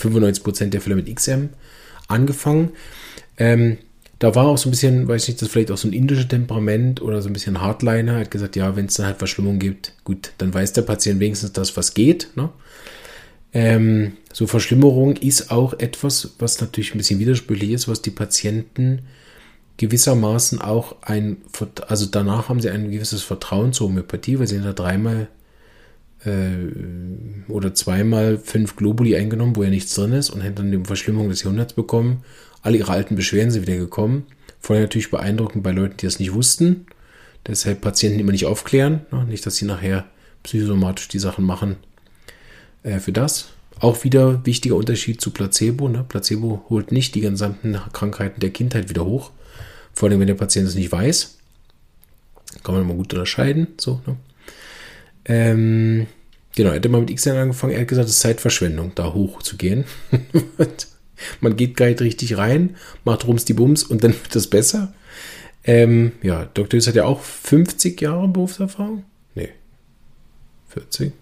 95% 0.00 0.70
der 0.70 0.80
Fälle 0.80 0.96
mit 0.96 1.14
XM 1.14 1.50
angefangen. 2.08 2.70
Ähm, 3.36 3.78
da 4.18 4.34
war 4.34 4.46
auch 4.46 4.58
so 4.58 4.68
ein 4.68 4.72
bisschen, 4.72 5.06
weiß 5.06 5.22
ich 5.22 5.28
nicht, 5.28 5.42
das 5.42 5.48
vielleicht 5.48 5.70
auch 5.70 5.78
so 5.78 5.86
ein 5.86 5.92
indisches 5.92 6.28
Temperament 6.28 7.00
oder 7.00 7.22
so 7.22 7.28
ein 7.28 7.32
bisschen 7.32 7.60
Hardliner. 7.60 8.14
Er 8.14 8.20
hat 8.20 8.30
gesagt, 8.30 8.56
ja, 8.56 8.74
wenn 8.74 8.86
es 8.86 8.94
dann 8.94 9.06
halt 9.06 9.18
Verschlimmung 9.18 9.58
gibt, 9.58 9.92
gut, 10.04 10.32
dann 10.38 10.52
weiß 10.52 10.72
der 10.72 10.82
Patient 10.82 11.20
wenigstens 11.20 11.52
das, 11.52 11.76
was 11.76 11.94
geht. 11.94 12.28
Ne? 12.34 12.50
Ähm, 13.52 14.14
so 14.32 14.46
Verschlimmerung 14.46 15.16
ist 15.16 15.50
auch 15.52 15.72
etwas, 15.78 16.34
was 16.38 16.60
natürlich 16.60 16.94
ein 16.94 16.98
bisschen 16.98 17.20
widersprüchlich 17.20 17.70
ist, 17.70 17.86
was 17.86 18.02
die 18.02 18.10
Patienten 18.10 19.02
gewissermaßen 19.78 20.60
auch 20.60 20.96
ein, 21.02 21.38
also 21.86 22.06
danach 22.06 22.48
haben 22.48 22.60
sie 22.60 22.68
ein 22.68 22.90
gewisses 22.90 23.22
Vertrauen 23.22 23.72
zur 23.72 23.88
Homöopathie, 23.88 24.38
weil 24.38 24.48
sie 24.48 24.60
da 24.60 24.72
dreimal 24.72 25.28
äh, 26.24 27.50
oder 27.50 27.74
zweimal 27.74 28.38
fünf 28.38 28.76
Globuli 28.76 29.16
eingenommen, 29.16 29.56
wo 29.56 29.62
ja 29.62 29.70
nichts 29.70 29.94
drin 29.94 30.12
ist 30.12 30.30
und 30.30 30.42
haben 30.42 30.56
dann 30.56 30.72
die 30.72 30.84
Verschlimmung 30.84 31.28
des 31.28 31.42
Jahrhunderts 31.42 31.72
bekommen. 31.72 32.24
Alle 32.60 32.76
ihre 32.76 32.92
alten 32.92 33.14
Beschwerden 33.14 33.52
sind 33.52 33.66
wieder 33.66 33.78
gekommen. 33.78 34.26
Vorher 34.60 34.84
natürlich 34.84 35.10
beeindruckend 35.10 35.62
bei 35.62 35.70
Leuten, 35.70 35.96
die 35.96 36.06
das 36.06 36.18
nicht 36.18 36.34
wussten. 36.34 36.86
Deshalb 37.46 37.80
Patienten 37.80 38.18
immer 38.18 38.32
nicht 38.32 38.46
aufklären. 38.46 39.06
Ne? 39.12 39.24
Nicht, 39.24 39.46
dass 39.46 39.56
sie 39.56 39.64
nachher 39.64 40.06
psychosomatisch 40.42 41.06
die 41.06 41.20
Sachen 41.20 41.44
machen 41.44 41.76
äh, 42.82 42.98
für 42.98 43.12
das. 43.12 43.50
Auch 43.78 44.02
wieder 44.02 44.44
wichtiger 44.44 44.74
Unterschied 44.74 45.20
zu 45.20 45.30
Placebo. 45.30 45.88
Ne? 45.88 46.04
Placebo 46.06 46.64
holt 46.68 46.90
nicht 46.90 47.14
die 47.14 47.20
gesamten 47.20 47.78
Krankheiten 47.92 48.40
der 48.40 48.50
Kindheit 48.50 48.88
wieder 48.88 49.04
hoch. 49.04 49.30
Vor 49.98 50.08
allem, 50.08 50.20
wenn 50.20 50.28
der 50.28 50.34
Patient 50.34 50.68
es 50.68 50.76
nicht 50.76 50.92
weiß. 50.92 51.38
Kann 52.62 52.72
man 52.72 52.84
immer 52.84 52.94
gut 52.94 53.12
unterscheiden. 53.12 53.66
So, 53.80 54.00
ne? 54.06 54.16
ähm, 55.24 56.06
genau, 56.54 56.70
er 56.70 56.76
hat 56.76 56.86
immer 56.86 57.00
mit 57.00 57.12
XN 57.12 57.32
angefangen. 57.32 57.72
Er 57.72 57.80
hat 57.80 57.88
gesagt, 57.88 58.08
es 58.08 58.14
ist 58.14 58.20
Zeitverschwendung, 58.20 58.92
da 58.94 59.12
hoch 59.12 59.42
zu 59.42 59.56
gehen. 59.56 59.86
man 61.40 61.56
geht 61.56 61.76
gar 61.76 61.86
nicht 61.86 62.00
richtig 62.00 62.36
rein, 62.36 62.76
macht 63.04 63.26
rums 63.26 63.44
die 63.44 63.54
Bums 63.54 63.82
und 63.82 64.04
dann 64.04 64.12
wird 64.12 64.36
es 64.36 64.48
besser. 64.48 64.94
Ähm, 65.64 66.12
ja, 66.22 66.44
Dr. 66.44 66.78
Hüss 66.78 66.86
hat 66.86 66.94
ja 66.94 67.04
auch 67.04 67.20
50 67.20 68.00
Jahre 68.00 68.28
Berufserfahrung. 68.28 69.04
Nee. 69.34 69.48
40? 70.68 71.12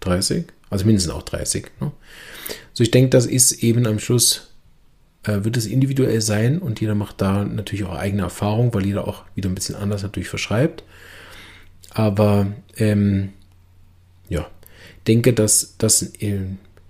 30? 0.00 0.46
Also 0.70 0.86
mindestens 0.86 1.12
auch 1.12 1.22
30. 1.22 1.66
Ne? 1.82 1.92
Also 2.70 2.82
ich 2.82 2.90
denke, 2.90 3.10
das 3.10 3.26
ist 3.26 3.62
eben 3.62 3.86
am 3.86 3.98
Schluss, 3.98 4.51
wird 5.24 5.56
es 5.56 5.66
individuell 5.66 6.20
sein 6.20 6.58
und 6.58 6.80
jeder 6.80 6.94
macht 6.94 7.20
da 7.20 7.44
natürlich 7.44 7.84
auch 7.84 7.94
eigene 7.94 8.22
Erfahrung, 8.22 8.74
weil 8.74 8.86
jeder 8.86 9.06
auch 9.06 9.24
wieder 9.34 9.48
ein 9.48 9.54
bisschen 9.54 9.76
anders 9.76 10.02
natürlich 10.02 10.28
verschreibt. 10.28 10.82
Aber 11.90 12.46
ähm, 12.76 13.30
ja, 14.28 14.46
denke, 15.06 15.32
dass 15.32 15.74
das 15.78 16.02
äh, 16.20 16.40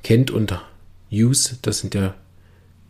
Kent 0.03 0.31
und 0.31 0.59
Hughes, 1.11 1.59
das 1.63 1.81
sind 1.81 1.95
ja 1.95 2.15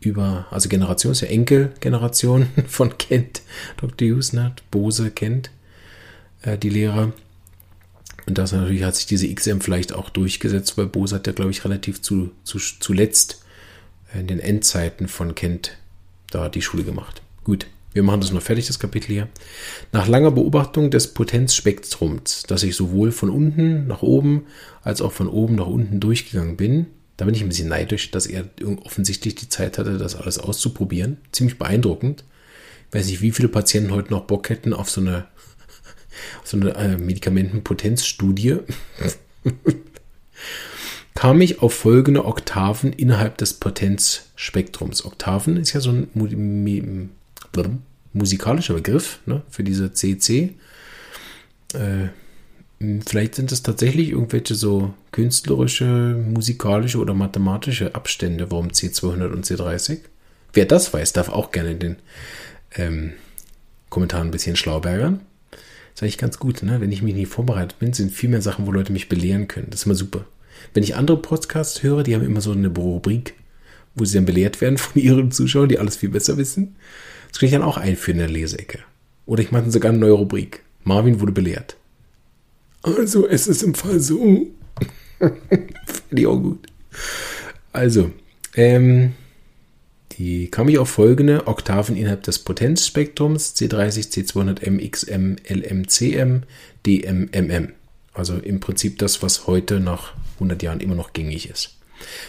über, 0.01 0.47
also 0.51 0.69
Generation, 0.69 1.13
ist 1.13 1.23
ja 1.23 1.29
Enkelgeneration 1.29 2.49
von 2.69 2.97
Kent, 2.99 3.43
Dr. 3.79 4.09
Hughes, 4.09 4.33
ne? 4.33 4.55
Bose 4.71 5.11
Kent, 5.11 5.51
äh, 6.43 6.59
die 6.59 6.71
Lehrer. 6.71 7.13
Und 8.27 8.39
das 8.39 8.53
natürlich 8.53 8.85
hat 8.85 8.95
sich 8.95 9.07
diese 9.07 9.33
XM 9.33 9.61
vielleicht 9.61 9.93
auch 9.93 10.09
durchgesetzt, 10.09 10.79
weil 10.79 10.87
Bose 10.87 11.17
hat 11.17 11.27
ja, 11.27 11.33
glaube 11.33 11.51
ich, 11.51 11.65
relativ 11.65 12.03
zu, 12.03 12.31
zu, 12.45 12.59
zuletzt 12.59 13.42
in 14.15 14.27
den 14.27 14.41
Endzeiten 14.41 15.09
von 15.09 15.35
Kent 15.35 15.77
da 16.31 16.49
die 16.49 16.63
Schule 16.63 16.85
gemacht. 16.85 17.23
Gut, 17.45 17.67
wir 17.93 18.03
machen 18.03 18.21
das 18.21 18.33
noch 18.33 18.43
fertig, 18.43 18.67
das 18.67 18.79
Kapitel 18.79 19.13
hier. 19.13 19.29
Nach 19.93 20.09
langer 20.09 20.31
Beobachtung 20.31 20.91
des 20.91 21.13
Potenzspektrums, 21.13 22.45
dass 22.45 22.63
ich 22.63 22.75
sowohl 22.75 23.13
von 23.13 23.31
unten 23.31 23.87
nach 23.87 24.03
oben 24.03 24.47
als 24.83 25.03
auch 25.03 25.13
von 25.13 25.29
oben 25.29 25.57
nach 25.57 25.67
unten 25.67 26.01
durchgegangen 26.01 26.57
bin, 26.57 26.87
da 27.17 27.27
bin 27.27 27.35
ich 27.35 27.43
ein 27.43 27.49
bisschen 27.49 27.69
neidisch, 27.69 28.11
dass 28.11 28.27
er 28.27 28.49
offensichtlich 28.85 29.35
die 29.35 29.49
Zeit 29.49 29.79
hatte, 29.79 29.99
das 29.99 30.17
alles 30.17 30.39
auszuprobieren. 30.39 31.19
Ziemlich 31.31 31.59
beeindruckend. 31.59 32.25
Ich 32.89 32.95
weiß 32.99 33.07
nicht, 33.07 33.21
wie 33.21 33.31
viele 33.31 33.49
Patienten 33.49 33.93
heute 33.93 34.11
noch 34.11 34.25
Bock 34.25 34.49
hätten 34.49 34.73
auf 34.73 34.91
so 34.91 35.01
eine 35.01 35.27
so 36.45 36.57
eine 36.57 36.75
äh, 36.75 36.97
Medikamentenpotenzstudie, 36.97 38.57
kam 41.15 41.41
ich 41.41 41.61
auf 41.61 41.75
folgende 41.75 42.25
Oktaven 42.25 42.93
innerhalb 42.93 43.39
des 43.39 43.55
Potenzspektrums. 43.55 45.05
Oktaven 45.05 45.57
ist 45.57 45.73
ja 45.73 45.81
so 45.81 45.91
ein 45.91 46.09
mu 46.15 47.09
musikalischer 48.15 48.75
Begriff 48.75 49.21
ne, 49.27 49.43
für 49.49 49.65
diese 49.65 49.93
CC. 49.93 50.55
Äh, 51.75 52.09
vielleicht 53.07 53.35
sind 53.35 53.53
es 53.53 53.63
tatsächlich 53.63 54.11
irgendwelche 54.11 54.55
so 54.55 54.93
künstlerische, 55.13 56.15
musikalische 56.29 56.99
oder 56.99 57.15
mathematische 57.15 57.95
Abstände, 57.95 58.51
warum 58.51 58.69
C200 58.69 59.33
und 59.33 59.47
C30. 59.47 59.99
Wer 60.53 60.67
das 60.67 60.93
weiß, 60.93 61.15
darf 61.15 61.31
auch 61.31 61.53
gerne 61.53 61.73
in 61.73 61.79
den 61.79 61.97
ähm, 62.75 63.13
Kommentaren 63.89 64.29
ein 64.29 64.33
bisschen 64.33 64.57
schlaubergern. 64.57 65.21
Das 65.51 65.61
ist 65.97 66.03
eigentlich 66.03 66.19
ganz 66.19 66.39
gut, 66.39 66.63
ne? 66.63 66.81
Wenn 66.81 66.93
ich 66.93 67.03
mich 67.03 67.15
nicht 67.15 67.29
vorbereitet 67.29 67.79
bin, 67.79 67.93
sind 67.93 68.13
viel 68.13 68.31
mehr 68.31 68.43
Sachen, 68.43 68.67
wo 68.67 68.73
Leute 68.73 68.93
mich 68.93 69.09
belehren 69.09 69.49
können. 69.49 69.69
Das 69.71 69.81
ist 69.81 69.87
immer 69.87 69.95
super. 69.95 70.25
Wenn 70.75 70.83
ich 70.83 70.97
andere 70.97 71.21
Podcasts 71.21 71.83
höre, 71.83 72.03
die 72.03 72.15
haben 72.15 72.25
immer 72.25 72.41
so 72.41 72.53
eine 72.53 72.69
Rubrik, 72.69 73.35
wo 73.95 74.05
sie 74.05 74.15
dann 74.15 74.25
belehrt 74.25 74.61
werden 74.61 74.79
von 74.79 75.01
ihren 75.01 75.31
Zuschauern, 75.31 75.69
die 75.69 75.79
alles 75.79 75.97
viel 75.97 76.11
besser 76.11 76.37
wissen. 76.37 76.77
Das 77.29 77.39
kriege 77.39 77.47
ich 77.49 77.53
dann 77.53 77.67
auch 77.67 77.77
einführen 77.77 78.21
in 78.21 78.27
der 78.27 78.35
Leseecke. 78.35 78.81
Oder 79.27 79.43
ich 79.43 79.53
mache 79.53 79.71
sogar 79.71 79.91
eine 79.91 80.01
neue 80.01 80.13
Rubrik. 80.13 80.63
Marvin 80.85 81.21
wurde 81.21 81.33
belehrt. 81.33 81.77
Also, 82.83 83.29
es 83.29 83.47
ist 83.47 83.63
im 83.63 83.75
Fall 83.75 84.01
so. 84.01 84.19
Finde 85.19 86.23
ich 86.23 86.27
auch 86.27 86.39
gut. 86.39 86.67
Also, 87.73 88.11
ähm, 88.55 89.13
die 90.19 90.49
kam 90.49 90.69
ich 90.69 90.79
auf 90.79 90.91
folgende 90.91 91.47
Oktaven 91.47 91.97
innerhalb 91.97 92.23
des 92.25 92.41
Potenzspektrums 92.41 93.55
C30, 93.57 94.11
C200M, 94.13 94.91
XM, 94.91 95.37
LM, 95.49 95.89
CM, 95.89 96.43
DM, 96.85 97.31
MM. 97.33 97.73
Also 98.15 98.37
im 98.37 98.61
Prinzip 98.61 98.99
das, 98.99 99.23
was 99.23 99.47
heute 99.47 99.81
nach 99.81 100.13
100 100.35 100.63
Jahren 100.63 100.81
immer 100.81 100.95
noch 100.95 101.13
gängig 101.13 101.49
ist. 101.49 101.77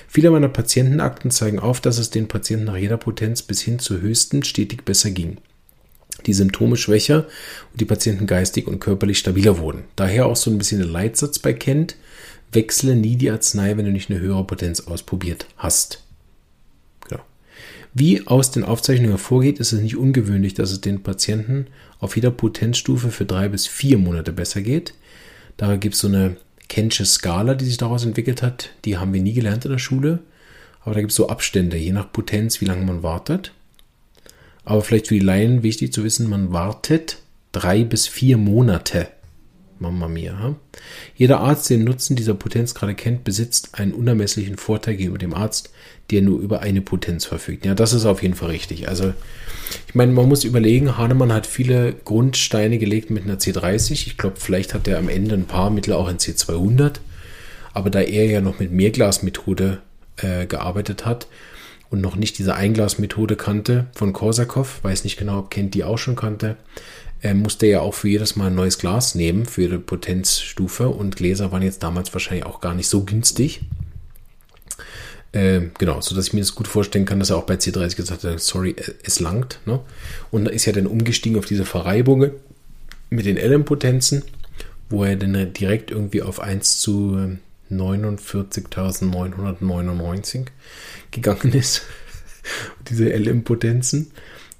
Viele 0.07 0.31
meiner 0.31 0.49
Patientenakten 0.49 1.31
zeigen 1.31 1.59
auf, 1.59 1.81
dass 1.81 1.97
es 1.97 2.09
den 2.09 2.27
Patienten 2.27 2.65
nach 2.65 2.77
jeder 2.77 2.97
Potenz 2.97 3.41
bis 3.41 3.61
hin 3.61 3.79
zur 3.79 4.01
höchsten 4.01 4.43
stetig 4.43 4.85
besser 4.85 5.11
ging. 5.11 5.37
Die 6.25 6.33
Symptome 6.33 6.77
schwächer 6.77 7.25
und 7.71 7.81
die 7.81 7.85
Patienten 7.85 8.27
geistig 8.27 8.67
und 8.67 8.79
körperlich 8.79 9.17
stabiler 9.17 9.57
wurden. 9.57 9.83
Daher 9.95 10.27
auch 10.27 10.35
so 10.35 10.51
ein 10.51 10.57
bisschen 10.57 10.79
der 10.79 10.87
Leitsatz 10.87 11.39
bei 11.39 11.53
Kent, 11.53 11.95
wechsle 12.51 12.95
nie 12.95 13.15
die 13.15 13.31
Arznei, 13.31 13.75
wenn 13.75 13.85
du 13.85 13.91
nicht 13.91 14.11
eine 14.11 14.19
höhere 14.19 14.45
Potenz 14.45 14.81
ausprobiert 14.81 15.47
hast. 15.57 16.03
Wie 17.93 18.25
aus 18.25 18.49
den 18.49 18.63
Aufzeichnungen 18.63 19.11
hervorgeht, 19.11 19.59
ist 19.59 19.71
es 19.71 19.79
nicht 19.79 19.97
ungewöhnlich, 19.97 20.55
dass 20.55 20.71
es 20.71 20.81
den 20.81 21.03
Patienten 21.03 21.67
auf 21.99 22.15
jeder 22.15 22.31
Potenzstufe 22.31 23.11
für 23.11 23.25
drei 23.25 23.49
bis 23.49 23.67
vier 23.67 23.99
Monate 23.99 24.33
besser 24.33 24.61
geht. 24.61 24.95
Da 25.57 25.75
gibt 25.75 25.95
es 25.95 26.01
so 26.01 26.07
eine 26.07 26.37
Kensche 26.67 27.05
Skala, 27.05 27.55
die 27.55 27.65
sich 27.65 27.77
daraus 27.77 28.05
entwickelt 28.05 28.41
hat. 28.41 28.71
Die 28.85 28.97
haben 28.97 29.13
wir 29.13 29.21
nie 29.21 29.33
gelernt 29.33 29.65
in 29.65 29.71
der 29.71 29.77
Schule. 29.77 30.19
Aber 30.81 30.95
da 30.95 31.01
gibt 31.01 31.11
es 31.11 31.17
so 31.17 31.29
Abstände, 31.29 31.77
je 31.77 31.91
nach 31.91 32.11
Potenz, 32.11 32.61
wie 32.61 32.65
lange 32.65 32.85
man 32.85 33.03
wartet. 33.03 33.53
Aber 34.65 34.81
vielleicht 34.81 35.07
für 35.07 35.13
die 35.13 35.19
Laien 35.19 35.63
wichtig 35.63 35.93
zu 35.93 36.03
wissen, 36.03 36.29
man 36.29 36.51
wartet 36.51 37.19
drei 37.51 37.83
bis 37.83 38.07
vier 38.07 38.37
Monate 38.37 39.07
Mama 39.83 40.07
mia. 40.07 40.55
Jeder 41.15 41.41
Arzt, 41.41 41.69
der 41.69 41.77
den 41.77 41.83
Nutzen 41.83 42.15
dieser 42.15 42.33
Potenz 42.33 42.73
gerade 42.73 42.95
kennt, 42.95 43.23
besitzt 43.23 43.69
einen 43.73 43.93
unermesslichen 43.93 44.57
Vorteil 44.57 44.95
gegenüber 44.95 45.19
dem 45.19 45.33
Arzt, 45.33 45.71
der 46.09 46.21
nur 46.21 46.39
über 46.39 46.61
eine 46.61 46.81
Potenz 46.81 47.25
verfügt. 47.25 47.65
Ja, 47.65 47.75
das 47.75 47.93
ist 47.93 48.05
auf 48.05 48.23
jeden 48.23 48.35
Fall 48.35 48.49
richtig. 48.49 48.87
Also, 48.87 49.13
ich 49.87 49.95
meine, 49.95 50.11
man 50.11 50.27
muss 50.27 50.43
überlegen, 50.43 50.97
Hahnemann 50.97 51.33
hat 51.33 51.45
viele 51.45 51.93
Grundsteine 51.93 52.77
gelegt 52.79 53.09
mit 53.09 53.23
einer 53.23 53.37
C30. 53.37 53.91
Ich 53.91 54.17
glaube, 54.17 54.37
vielleicht 54.39 54.73
hat 54.73 54.87
er 54.87 54.97
am 54.97 55.09
Ende 55.09 55.35
ein 55.35 55.45
paar 55.45 55.69
Mittel 55.69 55.93
auch 55.93 56.09
in 56.09 56.17
C200. 56.17 56.95
Aber 57.73 57.89
da 57.89 58.01
er 58.01 58.25
ja 58.25 58.41
noch 58.41 58.59
mit 58.59 58.71
Mehrglasmethode 58.71 59.81
äh, 60.17 60.45
gearbeitet 60.45 61.05
hat 61.05 61.27
und 61.93 62.01
noch 62.01 62.15
nicht 62.15 62.39
diese 62.39 62.55
Einglasmethode 62.55 63.35
kannte 63.35 63.85
von 63.93 64.13
Korsakow, 64.13 64.83
weiß 64.83 65.03
nicht 65.03 65.15
genau, 65.15 65.37
ob 65.37 65.51
Kent 65.51 65.75
die 65.75 65.83
auch 65.83 65.99
schon 65.99 66.15
kannte, 66.15 66.57
er 67.21 67.35
musste 67.35 67.67
ja 67.67 67.81
auch 67.81 67.93
für 67.93 68.09
jedes 68.09 68.35
Mal 68.35 68.47
ein 68.47 68.55
neues 68.55 68.79
Glas 68.79 69.13
nehmen 69.13 69.45
für 69.45 69.69
die 69.69 69.77
Potenzstufe 69.77 70.89
und 70.89 71.15
Gläser 71.15 71.51
waren 71.51 71.61
jetzt 71.61 71.83
damals 71.83 72.11
wahrscheinlich 72.11 72.47
auch 72.47 72.61
gar 72.61 72.73
nicht 72.73 72.87
so 72.87 73.03
günstig. 73.03 73.61
Äh, 75.33 75.67
genau, 75.77 76.01
so 76.01 76.15
dass 76.15 76.25
ich 76.25 76.33
mir 76.33 76.39
das 76.39 76.55
gut 76.55 76.67
vorstellen 76.67 77.05
kann, 77.05 77.19
dass 77.19 77.29
er 77.29 77.37
auch 77.37 77.45
bei 77.45 77.55
C30 77.55 77.95
gesagt 77.95 78.23
hat, 78.23 78.39
sorry, 78.39 78.75
es 79.03 79.19
langt. 79.19 79.59
Ne? 79.67 79.79
Und 80.31 80.45
da 80.45 80.51
ist 80.51 80.65
ja 80.65 80.73
dann 80.73 80.87
umgestiegen 80.87 81.37
auf 81.37 81.45
diese 81.45 81.63
Verreibungen 81.63 82.31
mit 83.11 83.27
den 83.27 83.37
LM-Potenzen, 83.37 84.23
wo 84.89 85.03
er 85.03 85.15
dann 85.15 85.53
direkt 85.53 85.91
irgendwie 85.91 86.23
auf 86.23 86.39
1 86.39 86.79
zu 86.79 87.37
49.999 87.79 90.47
gegangen 91.11 91.53
ist. 91.53 91.83
diese 92.89 93.09
LM-Potenzen. 93.09 94.11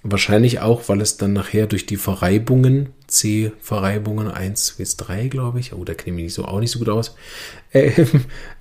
Wahrscheinlich 0.05 0.59
auch, 0.59 0.89
weil 0.89 0.99
es 0.99 1.15
dann 1.15 1.31
nachher 1.31 1.65
durch 1.65 1.85
die 1.85 1.95
Verreibungen, 1.95 2.89
C-Verreibungen 3.07 4.27
1 4.27 4.73
bis 4.73 4.97
3, 4.97 5.29
glaube 5.29 5.61
ich, 5.61 5.73
oh, 5.73 5.85
da 5.85 5.93
kenne 5.93 6.17
ich 6.17 6.23
mich 6.25 6.33
so 6.33 6.43
auch 6.43 6.59
nicht 6.59 6.71
so 6.71 6.79
gut 6.79 6.89
aus, 6.89 7.15
äh, 7.71 8.05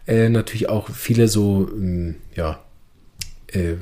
äh, 0.06 0.28
natürlich 0.28 0.68
auch 0.68 0.88
viele 0.90 1.26
so, 1.26 1.68
ähm, 1.72 2.14
ja, 2.36 2.62
äh, 3.48 3.74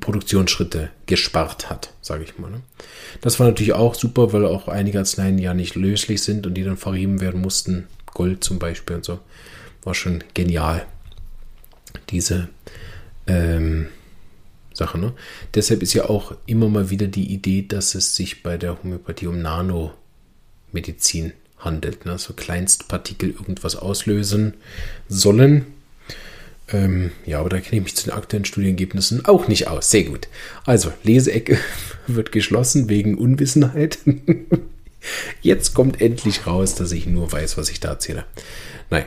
Produktionsschritte 0.00 0.90
gespart 1.06 1.70
hat, 1.70 1.94
sage 2.02 2.24
ich 2.24 2.38
mal. 2.38 2.50
Ne? 2.50 2.60
Das 3.20 3.40
war 3.40 3.46
natürlich 3.46 3.72
auch 3.72 3.94
super, 3.94 4.32
weil 4.32 4.44
auch 4.44 4.68
einige 4.68 4.98
Arzneien 4.98 5.38
ja 5.38 5.54
nicht 5.54 5.74
löslich 5.74 6.22
sind 6.22 6.46
und 6.46 6.54
die 6.54 6.62
dann 6.62 6.76
verrieben 6.76 7.20
werden 7.20 7.40
mussten. 7.40 7.86
Gold 8.14 8.44
zum 8.44 8.58
Beispiel 8.58 8.96
und 8.96 9.04
so. 9.04 9.18
War 9.86 9.94
schon 9.94 10.24
genial. 10.34 10.84
Diese 12.10 12.48
ähm, 13.28 13.86
Sache. 14.74 14.98
Ne? 14.98 15.12
Deshalb 15.54 15.80
ist 15.80 15.94
ja 15.94 16.10
auch 16.10 16.34
immer 16.44 16.68
mal 16.68 16.90
wieder 16.90 17.06
die 17.06 17.32
Idee, 17.32 17.62
dass 17.62 17.94
es 17.94 18.16
sich 18.16 18.42
bei 18.42 18.56
der 18.56 18.82
Homöopathie 18.82 19.28
um 19.28 19.40
Nanomedizin 19.40 21.34
handelt. 21.58 22.04
Ne? 22.04 22.18
So 22.18 22.34
Kleinstpartikel 22.34 23.30
irgendwas 23.30 23.76
auslösen 23.76 24.54
sollen. 25.08 25.66
Ähm, 26.72 27.12
ja, 27.24 27.38
aber 27.38 27.50
da 27.50 27.60
kenne 27.60 27.76
ich 27.76 27.84
mich 27.84 27.94
zu 27.94 28.06
den 28.06 28.14
aktuellen 28.14 28.44
Studienergebnissen 28.44 29.24
auch 29.24 29.46
nicht 29.46 29.68
aus. 29.68 29.92
Sehr 29.92 30.02
gut. 30.02 30.26
Also, 30.64 30.92
Leseecke 31.04 31.60
wird 32.08 32.32
geschlossen 32.32 32.88
wegen 32.88 33.16
Unwissenheit. 33.16 34.00
Jetzt 35.42 35.74
kommt 35.74 36.00
endlich 36.00 36.48
raus, 36.48 36.74
dass 36.74 36.90
ich 36.90 37.06
nur 37.06 37.30
weiß, 37.30 37.56
was 37.56 37.70
ich 37.70 37.78
da 37.78 37.90
erzähle. 37.90 38.24
Nein. 38.90 39.04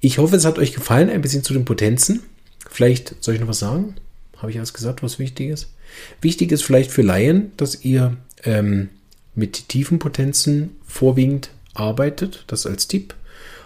Ich 0.00 0.18
hoffe, 0.18 0.36
es 0.36 0.44
hat 0.44 0.58
euch 0.58 0.72
gefallen, 0.72 1.10
ein 1.10 1.22
bisschen 1.22 1.42
zu 1.42 1.52
den 1.52 1.64
Potenzen. 1.64 2.22
Vielleicht 2.70 3.22
soll 3.22 3.34
ich 3.34 3.40
noch 3.40 3.48
was 3.48 3.58
sagen? 3.58 3.96
Habe 4.36 4.50
ich 4.50 4.58
alles 4.58 4.74
gesagt, 4.74 5.02
was 5.02 5.18
wichtig 5.18 5.50
ist? 5.50 5.70
Wichtig 6.20 6.52
ist 6.52 6.62
vielleicht 6.62 6.90
für 6.90 7.02
Laien, 7.02 7.52
dass 7.56 7.84
ihr 7.84 8.16
ähm, 8.44 8.90
mit 9.34 9.68
tiefen 9.68 9.98
Potenzen 9.98 10.76
vorwiegend 10.86 11.50
arbeitet. 11.74 12.44
Das 12.48 12.66
als 12.66 12.88
Tipp. 12.88 13.14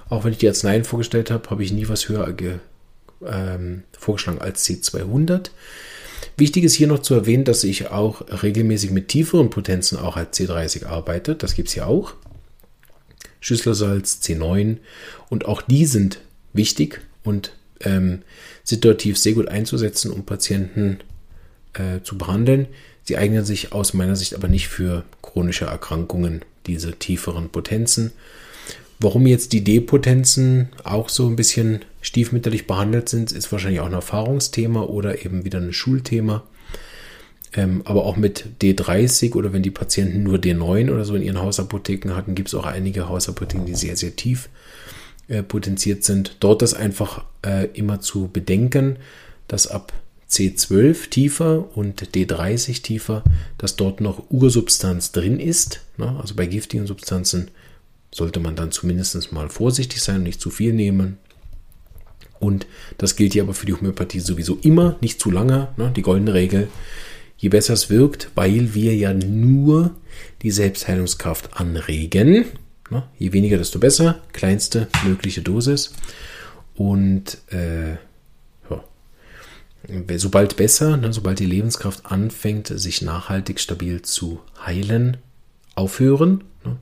Auch 0.09 0.25
wenn 0.25 0.33
ich 0.33 0.39
die 0.39 0.49
Arzneien 0.49 0.85
vorgestellt 0.85 1.31
habe, 1.31 1.51
habe 1.51 1.63
ich 1.63 1.73
nie 1.73 1.89
was 1.89 2.09
höher 2.09 2.33
ge, 2.33 2.57
ähm, 3.27 3.85
vorgeschlagen 3.99 4.41
als 4.41 4.65
C200. 4.67 5.51
Wichtig 6.37 6.65
ist 6.65 6.75
hier 6.75 6.89
noch 6.89 7.01
zu 7.01 7.15
erwähnen, 7.15 7.45
dass 7.45 7.65
ich 7.65 7.89
auch 7.89 8.23
regelmäßig 8.43 8.91
mit 8.91 9.09
tieferen 9.09 9.51
Potenzen 9.51 9.99
auch 9.99 10.17
als 10.17 10.39
C30 10.39 10.87
arbeite. 10.87 11.35
Das 11.35 11.55
gibt 11.55 11.69
es 11.69 11.75
hier 11.75 11.87
auch. 11.87 12.15
Schüsslersalz, 13.41 14.21
C9 14.23 14.77
und 15.29 15.47
auch 15.47 15.63
die 15.63 15.87
sind 15.87 16.21
wichtig 16.53 17.01
und 17.25 17.53
ähm, 17.81 18.23
situativ 18.65 19.19
sehr 19.19 19.33
gut 19.33 19.49
einzusetzen, 19.49 20.11
um 20.13 20.25
Patienten 20.25 20.99
äh, 21.75 22.03
zu 22.03 22.19
behandeln. 22.19 22.69
Sie 23.03 23.17
eignen 23.17 23.45
sich 23.45 23.73
aus 23.73 23.95
meiner 23.95 24.17
Sicht 24.17 24.35
aber 24.35 24.49
nicht 24.49 24.69
für 24.69 25.05
chronische 25.23 25.65
Erkrankungen, 25.65 26.43
diese 26.67 26.93
tieferen 26.93 27.49
Potenzen. 27.49 28.13
Warum 29.01 29.27
jetzt 29.27 29.53
die 29.55 29.65
D-Potenzen 29.65 30.69
auch 30.85 31.09
so 31.09 31.27
ein 31.27 31.37
bisschen 31.37 31.81
stiefmütterlich 32.03 32.67
behandelt 32.67 33.09
sind, 33.09 33.33
ist 33.33 33.51
wahrscheinlich 33.51 33.81
auch 33.81 33.87
ein 33.87 33.95
Erfahrungsthema 33.95 34.83
oder 34.83 35.25
eben 35.25 35.45
wieder 35.45 35.59
ein 35.59 35.73
Schulthema. 35.73 36.45
Ähm, 37.53 37.83
aber 37.85 38.05
auch 38.05 38.17
mit 38.17 38.45
D30 38.63 39.35
oder 39.35 39.53
wenn 39.53 39.63
die 39.63 39.73
Patienten 39.73 40.23
nur 40.23 40.39
D9 40.39 40.91
oder 40.93 41.05
so 41.05 41.17
in 41.17 41.23
ihren 41.23 41.41
Hausapotheken 41.41 42.15
hatten, 42.15 42.35
gibt 42.35 42.49
es 42.49 42.55
auch 42.55 42.65
einige 42.65 43.09
Hausapotheken, 43.09 43.67
die 43.67 43.75
sehr, 43.75 43.97
sehr 43.97 44.15
tief 44.15 44.49
äh, 45.29 45.43
potenziert 45.43 46.05
sind. 46.05 46.37
Dort 46.41 46.63
ist 46.63 46.75
einfach 46.75 47.25
äh, 47.45 47.67
immer 47.73 48.01
zu 48.01 48.29
bedenken, 48.33 48.97
dass 49.49 49.67
ab 49.67 49.93
C12 50.31 51.11
tiefer 51.11 51.77
und 51.77 52.15
D30 52.15 52.83
tiefer, 52.83 53.25
dass 53.59 53.75
dort 53.75 54.01
noch 54.01 54.31
Ursubstanz 54.31 55.11
drin 55.11 55.41
ist. 55.41 55.81
Ne? 55.97 56.17
Also 56.21 56.37
bei 56.37 56.47
giftigen 56.47 56.87
Substanzen 56.87 57.51
sollte 58.13 58.39
man 58.39 58.55
dann 58.55 58.71
zumindest 58.71 59.33
mal 59.33 59.49
vorsichtig 59.49 60.03
sein 60.03 60.17
und 60.17 60.23
nicht 60.25 60.41
zu 60.41 60.51
viel 60.51 60.73
nehmen. 60.73 61.19
Und 62.39 62.67
das 62.97 63.17
gilt 63.17 63.35
hier 63.35 63.43
aber 63.43 63.55
für 63.55 63.67
die 63.67 63.75
Homöopathie 63.75 64.21
sowieso 64.21 64.59
immer, 64.63 64.97
nicht 65.01 65.21
zu 65.21 65.31
lange. 65.31 65.69
Ne? 65.77 65.93
Die 65.95 66.03
goldene 66.03 66.33
Regel, 66.33 66.69
je 67.41 67.49
besser 67.49 67.75
es 67.75 67.91
wirkt, 67.91 68.31
weil 68.35 68.75
wir 68.75 68.95
ja 68.95 69.13
nur 69.13 69.97
die 70.43 70.53
Selbstheilungskraft 70.53 71.59
anregen, 71.59 72.47
Ne? 72.91 73.05
Je 73.19 73.33
weniger, 73.33 73.57
desto 73.57 73.79
besser. 73.79 74.21
Kleinste 74.33 74.89
mögliche 75.05 75.43
Dosis. 75.43 75.93
Und 76.75 77.39
äh, 77.53 77.93
ja. 78.71 78.83
sobald 80.17 80.57
besser, 80.57 80.97
ne, 80.97 81.13
sobald 81.13 81.39
die 81.39 81.47
Lebenskraft 81.47 82.07
anfängt, 82.07 82.67
sich 82.69 83.03
nachhaltig 83.03 83.61
stabil 83.61 84.03
zu 84.03 84.41
heilen, 84.65 85.19
aufhören. 85.77 86.45
Ne? 86.65 86.77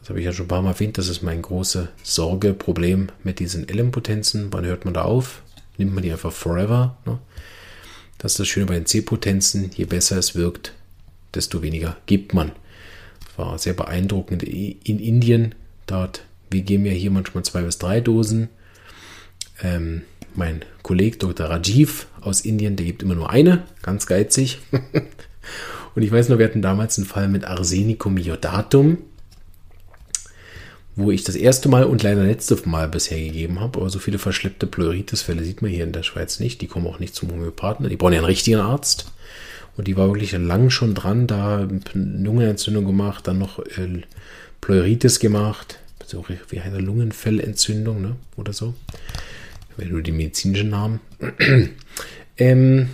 Das 0.00 0.08
habe 0.08 0.20
ich 0.20 0.24
ja 0.24 0.32
schon 0.32 0.46
ein 0.46 0.48
paar 0.48 0.62
Mal 0.62 0.70
erwähnt. 0.70 0.96
Das 0.96 1.08
ist 1.08 1.22
mein 1.22 1.42
große 1.42 1.88
Sorge, 2.02 2.54
Problem 2.54 3.08
mit 3.22 3.38
diesen 3.40 3.68
LM-Potenzen. 3.68 4.52
Wann 4.52 4.64
hört 4.64 4.84
man 4.86 4.94
da 4.94 5.02
auf? 5.02 5.42
Nimmt 5.76 5.94
man 5.94 6.02
die 6.02 6.12
einfach 6.12 6.32
forever? 6.32 6.96
Ne? 7.04 7.18
Das 8.20 8.32
ist 8.32 8.38
das 8.38 8.48
Schöne 8.48 8.66
bei 8.66 8.74
den 8.74 8.86
C-Potenzen. 8.86 9.70
Je 9.74 9.84
besser 9.84 10.16
es 10.16 10.36
wirkt, 10.36 10.72
desto 11.34 11.62
weniger 11.62 11.96
gibt 12.06 12.32
man 12.32 12.52
war 13.40 13.58
sehr 13.58 13.74
beeindruckend 13.74 14.42
in 14.42 14.98
Indien. 14.98 15.54
Dort, 15.86 16.24
wir 16.50 16.62
geben 16.62 16.86
ja 16.86 16.92
hier 16.92 17.10
manchmal 17.10 17.44
zwei 17.44 17.62
bis 17.62 17.78
drei 17.78 18.00
Dosen. 18.00 18.48
Ähm, 19.62 20.02
mein 20.34 20.62
Kollege 20.82 21.16
Dr. 21.16 21.46
Rajiv 21.46 22.06
aus 22.20 22.42
Indien, 22.42 22.76
der 22.76 22.86
gibt 22.86 23.02
immer 23.02 23.14
nur 23.14 23.30
eine, 23.30 23.64
ganz 23.82 24.06
geizig. 24.06 24.60
Und 25.94 26.02
ich 26.02 26.12
weiß 26.12 26.28
noch, 26.28 26.38
wir 26.38 26.44
hatten 26.44 26.62
damals 26.62 26.98
einen 26.98 27.06
Fall 27.06 27.28
mit 27.28 27.44
Arsenicum 27.44 28.16
iodatum, 28.16 28.98
wo 30.96 31.10
ich 31.10 31.24
das 31.24 31.36
erste 31.36 31.68
Mal 31.68 31.84
und 31.84 32.02
leider 32.02 32.24
letzte 32.24 32.56
Mal 32.68 32.88
bisher 32.88 33.18
gegeben 33.18 33.60
habe. 33.60 33.80
Aber 33.80 33.90
so 33.90 33.98
viele 33.98 34.18
verschleppte 34.18 34.66
Pleuritis-Fälle 34.66 35.44
sieht 35.44 35.62
man 35.62 35.70
hier 35.70 35.84
in 35.84 35.92
der 35.92 36.02
Schweiz 36.02 36.40
nicht. 36.40 36.60
Die 36.60 36.66
kommen 36.66 36.86
auch 36.86 36.98
nicht 36.98 37.14
zum 37.14 37.30
Homöopathen. 37.30 37.88
Die 37.88 37.96
brauchen 37.96 38.12
ja 38.12 38.18
einen 38.18 38.26
richtigen 38.26 38.60
Arzt. 38.60 39.06
Und 39.76 39.86
die 39.86 39.96
war 39.96 40.08
wirklich 40.08 40.32
lang 40.32 40.70
schon 40.70 40.94
dran, 40.94 41.26
da 41.26 41.66
Lungenentzündung 41.94 42.84
gemacht, 42.84 43.26
dann 43.26 43.38
noch 43.38 43.60
äh, 43.60 44.02
Pleuritis 44.60 45.20
gemacht, 45.20 45.78
so 46.04 46.24
wie 46.48 46.60
eine 46.60 46.78
Lungenfellentzündung 46.78 48.02
ne? 48.02 48.16
oder 48.36 48.52
so. 48.52 48.74
Wäre 49.76 49.90
nur 49.90 50.02
die 50.02 50.12
medizinischen 50.12 50.70
Namen. 50.70 51.00
ähm, 52.36 52.90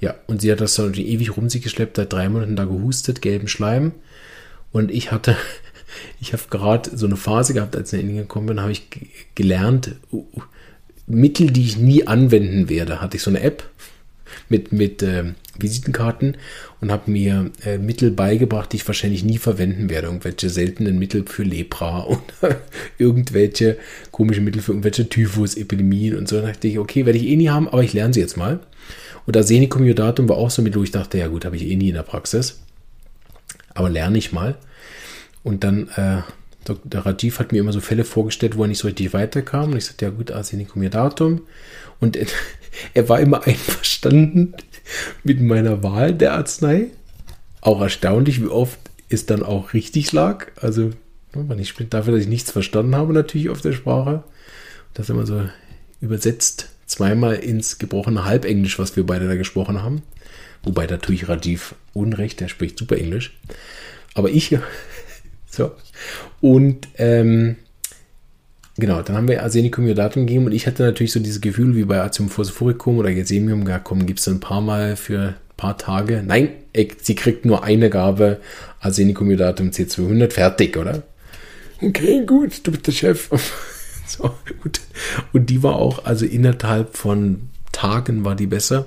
ja, 0.00 0.14
und 0.26 0.40
sie 0.40 0.52
hat 0.52 0.60
das 0.60 0.74
so 0.74 0.88
ewig 0.88 1.36
rum 1.36 1.50
sich 1.50 1.62
geschleppt, 1.62 1.96
seit 1.96 2.12
drei 2.12 2.28
Monaten 2.28 2.56
da 2.56 2.64
gehustet, 2.64 3.20
gelben 3.20 3.48
Schleim. 3.48 3.92
Und 4.76 4.90
ich 4.90 5.10
hatte, 5.10 5.38
ich 6.20 6.34
habe 6.34 6.42
gerade 6.50 6.94
so 6.94 7.06
eine 7.06 7.16
Phase 7.16 7.54
gehabt, 7.54 7.74
als 7.74 7.94
ich 7.94 8.00
in 8.00 8.08
Indien 8.08 8.24
gekommen 8.24 8.46
bin, 8.46 8.60
habe 8.60 8.72
ich 8.72 8.82
gelernt, 9.34 9.96
Mittel, 11.06 11.50
die 11.50 11.64
ich 11.64 11.78
nie 11.78 12.06
anwenden 12.06 12.68
werde, 12.68 13.00
hatte 13.00 13.16
ich 13.16 13.22
so 13.22 13.30
eine 13.30 13.40
App 13.40 13.64
mit, 14.50 14.72
mit 14.72 15.02
äh, 15.02 15.32
Visitenkarten 15.58 16.36
und 16.82 16.92
habe 16.92 17.10
mir 17.10 17.50
äh, 17.64 17.78
Mittel 17.78 18.10
beigebracht, 18.10 18.70
die 18.70 18.76
ich 18.76 18.86
wahrscheinlich 18.86 19.24
nie 19.24 19.38
verwenden 19.38 19.88
werde. 19.88 20.08
Irgendwelche 20.08 20.50
seltenen 20.50 20.98
Mittel 20.98 21.24
für 21.26 21.44
Lepra 21.44 22.04
oder 22.40 22.60
irgendwelche 22.98 23.78
komischen 24.10 24.44
Mittel 24.44 24.60
für 24.60 24.72
irgendwelche 24.72 25.08
Typhus-Epidemien 25.08 26.18
und 26.18 26.28
so. 26.28 26.38
Da 26.42 26.48
dachte 26.48 26.68
ich, 26.68 26.78
okay, 26.78 27.06
werde 27.06 27.18
ich 27.18 27.28
eh 27.28 27.36
nie 27.36 27.48
haben, 27.48 27.66
aber 27.66 27.82
ich 27.82 27.94
lerne 27.94 28.12
sie 28.12 28.20
jetzt 28.20 28.36
mal. 28.36 28.60
Und 29.24 29.38
Arsenicum 29.38 29.84
iodatum 29.84 30.28
war 30.28 30.36
auch 30.36 30.50
so 30.50 30.60
ein 30.60 30.64
Mittel, 30.64 30.80
wo 30.80 30.84
ich 30.84 30.90
dachte, 30.90 31.16
ja 31.16 31.28
gut, 31.28 31.46
habe 31.46 31.56
ich 31.56 31.66
eh 31.66 31.76
nie 31.76 31.88
in 31.88 31.94
der 31.94 32.02
Praxis. 32.02 32.60
Aber 33.72 33.88
lerne 33.88 34.18
ich 34.18 34.32
mal. 34.32 34.56
Und 35.46 35.62
dann 35.62 35.86
äh, 35.94 36.22
Dr. 36.64 37.06
Rajiv 37.06 37.38
hat 37.38 37.52
mir 37.52 37.60
immer 37.60 37.72
so 37.72 37.80
Fälle 37.80 38.02
vorgestellt, 38.02 38.56
wo 38.56 38.64
er 38.64 38.66
nicht 38.66 38.80
so 38.80 38.88
richtig 38.88 39.12
weiterkam. 39.12 39.70
Und 39.70 39.76
ich 39.76 39.84
sagte, 39.84 40.06
ja 40.06 40.10
gut, 40.10 40.32
Arsenicum 40.32 40.82
iodatum. 40.82 41.42
Und 42.00 42.16
er, 42.16 42.26
er 42.94 43.08
war 43.08 43.20
immer 43.20 43.44
einverstanden 43.46 44.54
mit 45.22 45.40
meiner 45.40 45.84
Wahl 45.84 46.14
der 46.14 46.32
Arznei. 46.32 46.88
Auch 47.60 47.80
erstaunlich, 47.80 48.42
wie 48.42 48.48
oft 48.48 48.80
es 49.08 49.26
dann 49.26 49.44
auch 49.44 49.72
richtig 49.72 50.10
lag. 50.10 50.48
Also, 50.60 50.90
wenn 51.32 51.60
ich 51.60 51.74
dafür, 51.90 52.14
dass 52.14 52.22
ich 52.22 52.28
nichts 52.28 52.50
verstanden 52.50 52.96
habe, 52.96 53.12
natürlich 53.12 53.48
auf 53.48 53.60
der 53.60 53.72
Sprache. 53.72 54.24
Das 54.94 55.10
immer 55.10 55.26
so 55.26 55.48
übersetzt 56.00 56.70
zweimal 56.86 57.36
ins 57.36 57.78
gebrochene 57.78 58.24
Halbenglisch, 58.24 58.80
was 58.80 58.96
wir 58.96 59.06
beide 59.06 59.28
da 59.28 59.36
gesprochen 59.36 59.80
haben. 59.80 60.02
Wobei 60.64 60.88
da 60.88 60.96
tue 60.96 61.14
ich 61.14 61.28
Rajiv 61.28 61.76
Unrecht, 61.92 62.40
der 62.40 62.48
spricht 62.48 62.76
super 62.76 62.98
Englisch. 62.98 63.38
Aber 64.14 64.28
ich 64.30 64.50
so. 65.56 65.72
Und 66.40 66.88
ähm, 66.98 67.56
genau, 68.76 69.02
dann 69.02 69.16
haben 69.16 69.28
wir 69.28 69.42
Arsenicum 69.42 69.86
iodatum 69.86 70.26
gegeben 70.26 70.46
und 70.46 70.52
ich 70.52 70.66
hatte 70.66 70.82
natürlich 70.82 71.12
so 71.12 71.20
dieses 71.20 71.40
Gefühl 71.40 71.74
wie 71.76 71.84
bei 71.84 72.00
Azium 72.00 72.28
phosphoricum 72.28 72.98
oder 72.98 73.12
Gesemium, 73.12 73.66
ja 73.66 73.78
komm, 73.78 74.06
gibst 74.06 74.26
du 74.26 74.32
ein 74.32 74.40
paar 74.40 74.60
Mal 74.60 74.96
für 74.96 75.20
ein 75.20 75.34
paar 75.56 75.78
Tage. 75.78 76.22
Nein, 76.24 76.50
sie 77.02 77.14
kriegt 77.14 77.44
nur 77.44 77.64
eine 77.64 77.90
Gabe 77.90 78.40
Arsenicum 78.80 79.30
iodatum 79.30 79.70
C200, 79.70 80.30
fertig, 80.30 80.76
oder? 80.76 81.02
Okay, 81.80 82.24
gut, 82.24 82.66
du 82.66 82.70
bist 82.70 82.86
der 82.86 82.92
Chef. 82.92 83.30
so, 84.06 84.34
gut. 84.62 84.80
Und 85.32 85.50
die 85.50 85.62
war 85.62 85.76
auch, 85.76 86.04
also 86.04 86.24
innerhalb 86.24 86.96
von 86.96 87.48
Tagen 87.72 88.24
war 88.24 88.34
die 88.34 88.46
besser. 88.46 88.86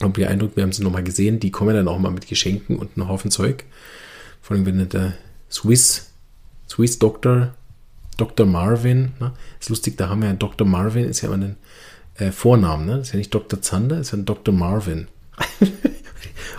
Habe 0.00 0.20
den 0.20 0.28
Eindruck, 0.28 0.56
wir 0.56 0.64
haben 0.64 0.72
sie 0.72 0.82
nochmal 0.82 1.04
gesehen, 1.04 1.38
die 1.38 1.52
kommen 1.52 1.74
dann 1.74 1.86
auch 1.86 1.98
mal 1.98 2.10
mit 2.10 2.26
Geschenken 2.26 2.76
und 2.76 2.96
einem 2.96 3.08
Haufen 3.08 3.30
Zeug. 3.30 3.64
Vor 4.42 4.56
allem, 4.56 4.66
wenn 4.66 4.88
der 4.88 5.14
Swiss, 5.54 6.10
Swiss 6.68 6.98
Doctor, 6.98 7.54
Dr. 8.16 8.44
Marvin, 8.44 9.12
ne? 9.20 9.32
ist 9.60 9.68
lustig, 9.68 9.96
da 9.96 10.08
haben 10.08 10.22
wir 10.22 10.28
ja 10.28 10.34
Dr. 10.34 10.66
Marvin, 10.66 11.04
ist 11.04 11.20
ja 11.20 11.32
immer 11.32 11.44
ein 11.44 11.56
äh, 12.16 12.32
Vornamen, 12.32 12.86
ne? 12.86 12.98
ist 12.98 13.12
ja 13.12 13.18
nicht 13.18 13.32
Dr. 13.32 13.62
Zander, 13.62 14.00
ist 14.00 14.10
ja 14.10 14.18
ein 14.18 14.24
Dr. 14.24 14.52
Marvin. 14.52 15.06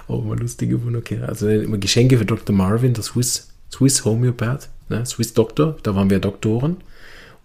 auch 0.07 0.21
immer 0.23 0.37
lustige 0.37 0.81
Wunder. 0.81 0.99
Okay, 0.99 1.19
also 1.21 1.49
immer 1.49 1.77
Geschenke 1.77 2.17
für 2.17 2.25
Dr. 2.25 2.55
Marvin, 2.55 2.93
der 2.93 3.03
Swiss, 3.03 3.49
Swiss 3.69 4.05
Homöopath, 4.05 4.69
ne? 4.87 5.05
Swiss 5.05 5.33
Doctor, 5.33 5.75
da 5.83 5.93
waren 5.93 6.09
wir 6.09 6.19
Doktoren, 6.19 6.77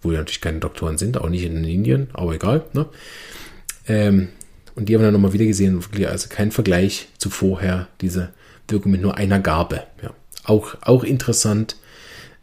wo 0.02 0.10
wir 0.10 0.18
natürlich 0.18 0.40
keine 0.40 0.60
Doktoren 0.60 0.98
sind, 0.98 1.18
auch 1.18 1.28
nicht 1.28 1.44
in 1.44 1.64
Indien, 1.64 2.10
aber 2.12 2.34
egal. 2.34 2.62
Ne? 2.74 2.86
Ähm, 3.88 4.28
und 4.76 4.88
die 4.88 4.94
haben 4.94 5.02
wir 5.02 5.06
dann 5.06 5.14
nochmal 5.14 5.32
wieder 5.32 5.46
gesehen, 5.46 5.82
also 6.06 6.28
kein 6.28 6.52
Vergleich 6.52 7.08
zu 7.18 7.28
vorher, 7.28 7.88
diese 8.00 8.30
Wirkung 8.68 8.92
mit 8.92 9.02
nur 9.02 9.16
einer 9.16 9.40
Gabe. 9.40 9.82
Ja. 10.00 10.14
Auch, 10.44 10.76
auch 10.82 11.04
interessant, 11.04 11.76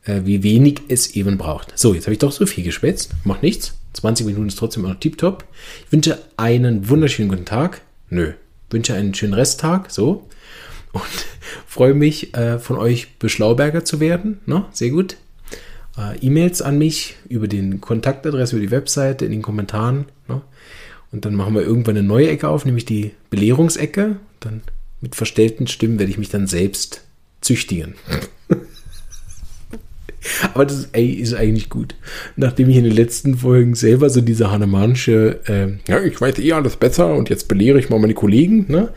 äh, 0.06 0.22
wie 0.24 0.44
wenig 0.44 0.82
es 0.88 1.16
eben 1.16 1.38
braucht. 1.38 1.78
So, 1.78 1.94
jetzt 1.94 2.06
habe 2.06 2.14
ich 2.14 2.20
doch 2.20 2.32
so 2.32 2.46
viel 2.46 2.64
geschwätzt. 2.64 3.12
Macht 3.24 3.44
nichts. 3.44 3.78
20 3.94 4.26
Minuten 4.26 4.48
ist 4.48 4.60
trotzdem 4.60 4.84
noch 4.84 4.96
tiptop. 5.00 5.46
Ich 5.86 5.92
wünsche 5.92 6.20
einen 6.38 6.90
wunderschönen 6.90 7.30
guten 7.30 7.46
Tag. 7.46 7.82
Nö. 8.10 8.34
Wünsche 8.70 8.94
einen 8.94 9.14
schönen 9.14 9.34
Resttag. 9.34 9.92
So. 9.92 10.28
Und 10.94 11.04
freue 11.68 11.94
mich, 11.94 12.36
äh, 12.36 12.60
von 12.60 12.78
euch 12.78 13.18
Beschlauberger 13.18 13.84
zu 13.86 14.00
werden. 14.00 14.40
Ne? 14.46 14.66
Sehr 14.72 14.92
gut. 14.92 15.18
Äh, 15.98 16.18
E-Mails 16.20 16.62
an 16.62 16.78
mich 16.78 17.16
über 17.28 17.48
den 17.48 17.82
Kontaktadresse, 17.82 18.56
über 18.56 18.66
die 18.66 18.72
Webseite, 18.72 19.26
in 19.26 19.32
den 19.32 19.42
Kommentaren. 19.42 20.06
Ne? 20.28 20.42
Und 21.12 21.26
dann 21.26 21.36
machen 21.36 21.56
wir 21.56 21.62
irgendwann 21.62 21.98
eine 21.98 22.08
neue 22.08 22.30
Ecke 22.30 22.50
auf, 22.50 22.66
nämlich 22.66 22.86
die 22.86 23.12
Belehrungsecke. 23.30 24.18
Dann 24.40 24.62
mit 25.02 25.16
verstellten 25.16 25.68
Stimmen 25.68 26.00
werde 26.00 26.12
ich 26.12 26.18
mich 26.18 26.30
dann 26.30 26.48
selbst 26.48 27.07
züchtigen. 27.48 27.96
Aber 30.54 30.66
das 30.66 30.90
ey, 30.92 31.10
ist 31.10 31.34
eigentlich 31.34 31.70
gut. 31.70 31.96
Nachdem 32.36 32.70
ich 32.70 32.76
in 32.76 32.84
den 32.84 32.94
letzten 32.94 33.38
Folgen 33.38 33.76
selber 33.76 34.10
so 34.10 34.22
diese 34.22 34.52
Hannemansche, 34.52 35.40
äh, 35.48 35.92
ja, 35.92 36.02
ich 36.02 36.20
weiß 36.20 36.40
eh 36.40 36.54
alles 36.54 36.76
besser 36.76 37.16
und 37.16 37.30
jetzt 37.30 37.48
belehre 37.48 37.80
ich 37.80 37.90
mal 37.90 38.00
meine 38.00 38.14
Kollegen, 38.14 38.66
ne? 38.68 38.90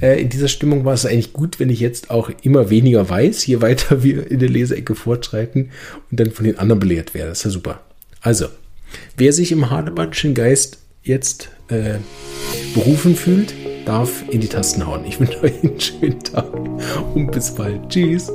Äh, 0.00 0.22
in 0.22 0.30
dieser 0.30 0.48
Stimmung 0.48 0.84
war 0.86 0.94
es 0.94 1.04
eigentlich 1.04 1.34
gut, 1.34 1.60
wenn 1.60 1.68
ich 1.68 1.80
jetzt 1.80 2.10
auch 2.10 2.30
immer 2.42 2.70
weniger 2.70 3.08
weiß, 3.08 3.46
je 3.46 3.60
weiter 3.60 4.02
wir 4.02 4.30
in 4.30 4.38
der 4.38 4.48
Leseecke 4.48 4.94
fortschreiten 4.94 5.70
und 6.10 6.18
dann 6.18 6.30
von 6.30 6.46
den 6.46 6.58
anderen 6.58 6.80
belehrt 6.80 7.12
werde. 7.12 7.28
Das 7.28 7.38
ist 7.40 7.44
ja 7.44 7.50
super. 7.50 7.82
Also, 8.22 8.46
wer 9.16 9.32
sich 9.32 9.52
im 9.52 9.70
Hahnemannschen 9.70 10.34
Geist 10.34 10.78
jetzt 11.02 11.50
äh, 11.68 11.98
berufen 12.74 13.14
fühlt, 13.14 13.54
darf 13.84 14.24
in 14.28 14.40
die 14.40 14.48
Tasten 14.48 14.86
hauen. 14.86 15.04
Ich 15.04 15.20
wünsche 15.20 15.42
euch 15.42 15.62
einen 15.62 15.80
schönen 15.80 16.20
Tag 16.20 16.52
und 17.14 17.30
bis 17.32 17.54
bald. 17.54 17.88
Tschüss. 17.88 18.30